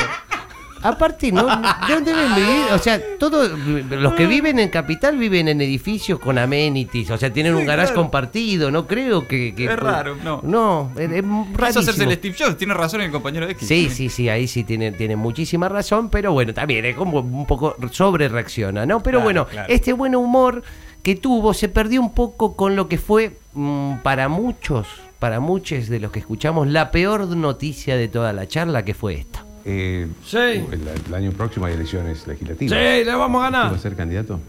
Aparte, 0.81 1.33
no, 1.33 1.43
no 1.43 2.01
deben 2.05 2.37
vivir, 2.37 2.67
o 2.73 2.79
sea, 2.79 3.01
todos 3.19 3.51
los 3.91 4.15
que 4.15 4.29
viven 4.29 4.61
en 4.61 4.69
capital 4.69 5.19
viven 5.19 5.49
en 5.49 5.61
edificios 5.61 6.21
con 6.21 6.39
amenities, 6.39 7.11
o 7.11 7.19
sea, 7.19 7.33
tienen 7.33 7.57
un 7.57 7.67
garage 7.67 7.93
compartido, 7.93 8.71
no 8.71 8.87
creo 8.87 9.27
que... 9.27 9.57
que- 9.57 9.65
Es 9.65 9.77
raro, 9.77 10.15
no. 10.23 10.41
No, 10.45 10.93
es, 10.95 11.11
es 11.11 11.25
rarísimo. 11.53 11.81
hacerse 11.81 12.05
el 12.05 12.13
Steve 12.15 12.37
Jobs. 12.39 12.57
Tiene 12.57 12.75
razón 12.75 13.01
el 13.01 13.11
compañero 13.11 13.49
X. 13.49 13.67
Sí, 13.67 13.91
sí, 13.91 14.09
sí, 14.09 14.29
ahí 14.29 14.47
sí 14.47 14.63
tiene, 14.63 14.93
tiene 14.93 15.17
muchísima 15.17 15.69
razón, 15.69 16.11
pero 16.11 16.31
bueno, 16.31 16.55
también 16.55 16.85
es 16.85 16.95
como 16.95 17.19
un 17.19 17.45
poco 17.47 17.75
sobre 17.91 18.29
reacciona, 18.29 18.87
¿no? 18.87 19.03
Pero 19.03 19.19
Claro, 19.19 19.25
bueno, 19.25 19.47
claro. 19.49 19.73
este 19.75 19.93
buen 19.93 20.15
humor 20.15 20.63
que 21.03 21.15
tuvo 21.17 21.55
se 21.55 21.69
perdió 21.69 22.01
un 22.01 22.13
poco 22.13 22.55
con 22.57 22.77
lo 22.77 22.89
que 22.89 22.99
fue 22.99 23.37
mm, 23.55 23.99
para 24.03 24.29
muchos, 24.29 24.87
para 25.19 25.41
muchos 25.41 25.89
de 25.89 26.01
los 26.01 26.11
que 26.13 26.19
escuchamos, 26.21 26.69
la 26.69 26.91
peor 26.91 27.27
noticia 27.29 27.97
de 27.97 28.09
toda 28.09 28.33
la 28.33 28.47
charla, 28.47 28.85
que 28.85 28.95
fue 28.95 29.15
esta. 29.15 29.45
Eh, 29.65 30.07
Sí. 30.25 30.37
el, 30.37 30.89
el 31.09 31.15
año 31.15 31.33
próximo 31.33 31.67
hay 31.67 31.75
elecciones 31.75 32.27
legislativas. 32.27 32.79
Sí, 32.79 33.05
le 33.05 33.15
vamos 33.15 33.43
a 33.43 33.47
¿Usted 33.49 33.57
va 33.59 33.63
ganar. 33.63 33.75
a 33.75 33.79
ser 33.79 33.97
candidato? 33.97 34.41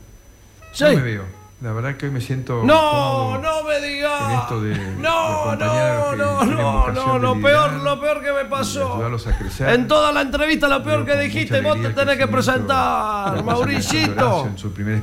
Sí. 0.73 0.83
No 0.85 0.89
me 0.95 1.01
veo. 1.01 1.23
La 1.61 1.73
verdad 1.73 1.97
que 1.97 2.05
hoy 2.05 2.11
me 2.13 2.21
siento. 2.21 2.61
No, 2.63 3.37
no 3.37 3.63
me 3.63 3.81
digas. 3.85 4.21
En 4.31 4.39
esto 4.39 4.61
de, 4.61 4.69
de 4.69 4.95
No, 4.95 5.53
no, 5.57 6.15
no, 6.15 6.45
no, 6.45 6.87
no, 6.87 7.19
lo 7.19 7.41
peor, 7.41 7.73
lo 7.73 7.99
peor 7.99 8.23
que 8.23 8.31
me 8.31 8.45
pasó. 8.45 8.93
ayudarlos 8.93 9.27
a 9.27 9.37
crecer. 9.37 9.67
En 9.69 9.85
toda 9.85 10.13
la 10.13 10.21
entrevista 10.21 10.69
lo 10.69 10.81
peor 10.81 11.05
que 11.05 11.17
dijiste, 11.17 11.59
vos 11.59 11.81
te 11.81 11.89
tenés 11.89 12.17
que 12.17 12.29
presentar, 12.29 13.43
Mauricito. 13.43 14.47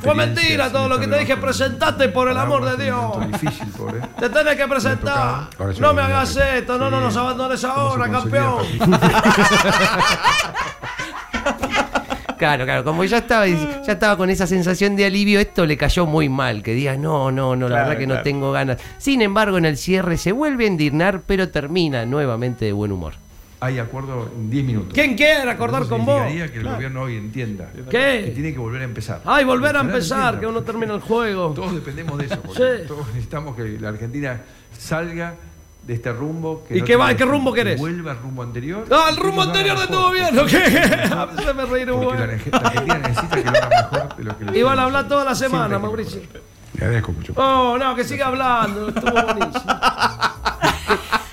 Fue 0.01 0.15
mentira 0.15 0.73
todo 0.73 0.89
lo 0.89 0.99
que 0.99 1.09
te 1.09 1.19
dije, 1.19 1.37
presentate 1.37 2.09
por 2.09 2.31
el 2.31 2.39
amor 2.39 2.65
de 2.65 2.85
Dios. 2.85 3.29
difícil, 3.33 3.69
pobre. 3.69 4.01
Te 4.19 4.31
tenés 4.31 4.57
que 4.57 4.67
presentar. 4.67 5.49
No 5.79 5.93
me 5.93 6.01
hagas 6.01 6.35
esto, 6.37 6.79
no, 6.79 6.91
no 6.91 7.03
nos 7.03 7.15
abandones 7.19 7.61
¿Cómo 7.61 7.75
se 7.75 7.81
ahora, 7.81 8.11
campeón. 8.11 8.63
Claro, 12.39 12.65
claro, 12.65 12.85
como 12.85 13.05
ya 13.05 13.19
estaba, 13.19 13.47
ya 13.47 13.93
estaba 13.93 14.17
con 14.17 14.31
esa 14.31 14.47
sensación 14.47 14.97
de 14.97 15.07
alivio, 15.07 15.41
esto 15.41 15.65
le 15.67 15.77
cayó 15.77 16.07
muy 16.07 16.29
mal, 16.29 16.63
que 16.63 16.75
diga, 16.75 16.97
no, 16.97 17.31
no, 17.31 17.57
no, 17.57 17.69
la 17.69 17.77
Claro, 17.77 17.89
verdad 17.89 18.01
que 18.01 18.07
no 18.07 18.23
tengo 18.23 18.53
ganas. 18.53 18.79
Sin 18.99 19.23
embargo, 19.23 19.59
en 19.59 19.65
el 19.65 19.77
cierre 19.77 20.17
se 20.17 20.33
vuelve 20.33 20.65
a 20.65 20.69
indignar, 20.69 21.23
pero 21.27 21.49
termina 21.49 22.05
nuevamente 22.07 22.65
de 22.65 22.73
buen 22.73 22.93
humor. 22.93 23.15
Hay 23.59 23.79
acuerdo 23.79 24.31
en 24.37 24.51
10 24.51 24.65
minutos. 24.67 24.93
¿Quién 24.93 25.17
quiere 25.17 25.51
acordar 25.51 25.87
con 25.89 26.05
vos? 26.05 26.23
que 26.27 26.59
el 26.59 26.65
gobierno 26.69 27.03
hoy 27.03 27.17
entienda 27.17 27.71
¿Qué? 27.91 28.23
que 28.27 28.31
tiene 28.35 28.53
que 28.53 28.59
volver 28.59 28.83
a 28.83 28.85
empezar. 28.85 29.23
Ay, 29.25 29.45
volver 29.47 29.75
a 29.77 29.81
empezar, 29.81 30.35
entienda. 30.35 30.41
que 30.41 30.47
uno 30.47 30.63
termina 30.63 30.95
el 30.95 31.01
juego. 31.01 31.53
Todos 31.55 31.75
dependemos 31.75 32.19
de 32.19 32.27
eso, 32.27 32.37
porque 32.43 32.63
Sí. 32.83 32.87
todos 32.87 33.07
necesitamos 33.09 33.57
que 33.57 33.79
la 33.81 33.89
Argentina 33.89 34.43
salga 34.79 35.35
de 35.87 35.95
este 35.95 36.13
rumbo. 36.13 36.65
¿Y 36.69 36.81
no 36.81 36.85
qué 36.85 36.97
va- 36.97 37.15
qué 37.17 37.25
rumbo 37.25 37.53
que 37.53 37.61
querés? 37.61 37.79
Vuelva 37.81 38.11
al 38.13 38.19
rumbo 38.19 38.43
anterior. 38.43 38.85
Ah, 38.91 39.07
el 39.11 39.17
y 39.17 39.21
rumbo 39.21 39.43
que 39.43 39.49
anterior 39.49 39.79
de 39.79 39.87
todo 39.87 40.13
mejor, 40.13 40.33
bien, 40.33 40.39
¿o 40.39 40.47
qué? 40.47 41.15
A 41.15 41.25
veces 41.27 41.55
me 41.55 41.65
reí 41.65 41.85
un 41.85 42.05
Porque 42.05 42.27
la, 42.27 42.33
Argentina 42.33 42.99
necesita 42.99 43.37
que 43.37 43.45
lo 43.45 43.51
haga 43.51 43.69
mejor 43.91 44.17
de 44.17 44.25
lo 44.25 44.39
que 44.39 44.45
lo 44.45 44.57
Y 44.57 44.63
van 44.63 44.79
a 44.79 44.83
hablar 44.83 45.09
toda 45.09 45.25
la 45.25 45.35
semana, 45.35 45.77
que 45.77 45.83
Mauricio. 45.83 46.21
Le 46.75 46.85
agradezco 46.85 47.13
mucho. 47.13 47.33
Oh, 47.37 47.79
no, 47.79 47.95
que 47.95 48.05
siga 48.05 48.27
hablando, 48.27 48.89
estuvo 48.89 49.11
buenísimo. 49.23 49.65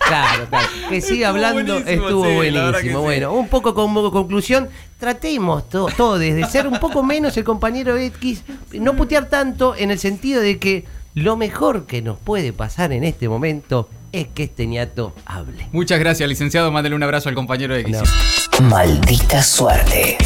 Claro, 0.08 0.46
claro. 0.50 0.68
Que 0.90 1.02
siga 1.02 1.30
Estuvo 1.30 1.46
hablando, 1.46 1.74
buenísimo, 1.74 2.04
estuvo 2.06 2.26
sí, 2.26 2.34
buenísimo. 2.36 2.72
que 2.74 2.82
sí. 2.82 2.90
Bueno, 2.94 3.34
un 3.34 3.48
poco 3.48 3.74
como 3.74 4.12
conclusión, 4.12 4.70
tratemos 5.00 5.68
todo, 5.70 5.88
todo 5.98 6.18
desde 6.20 6.46
ser 6.46 6.68
un 6.68 6.80
poco 6.80 7.02
menos 7.04 7.36
el 7.38 7.44
compañero 7.44 7.98
X, 7.98 8.44
no 8.74 8.94
putear 8.96 9.26
tanto 9.30 9.76
en 9.76 9.92
el 9.92 10.00
sentido 10.00 10.42
de 10.42 10.60
que 10.60 10.86
lo 11.16 11.36
mejor 11.38 11.86
que 11.86 12.02
nos 12.02 12.20
puede 12.20 12.54
pasar 12.54 12.92
en 12.92 13.04
este 13.04 13.28
momento 13.30 13.90
es 14.14 14.28
que 14.28 14.44
este 14.44 14.66
ñato 14.68 15.14
hable. 15.26 15.68
Muchas 15.74 16.00
gracias, 16.00 16.30
licenciado. 16.30 16.72
Mándale 16.72 16.96
un 16.96 17.04
abrazo 17.04 17.28
al 17.28 17.36
compañero 17.36 17.76
X. 17.76 17.98
No. 18.60 18.70
Maldita 18.70 19.44
suerte. 19.44 20.18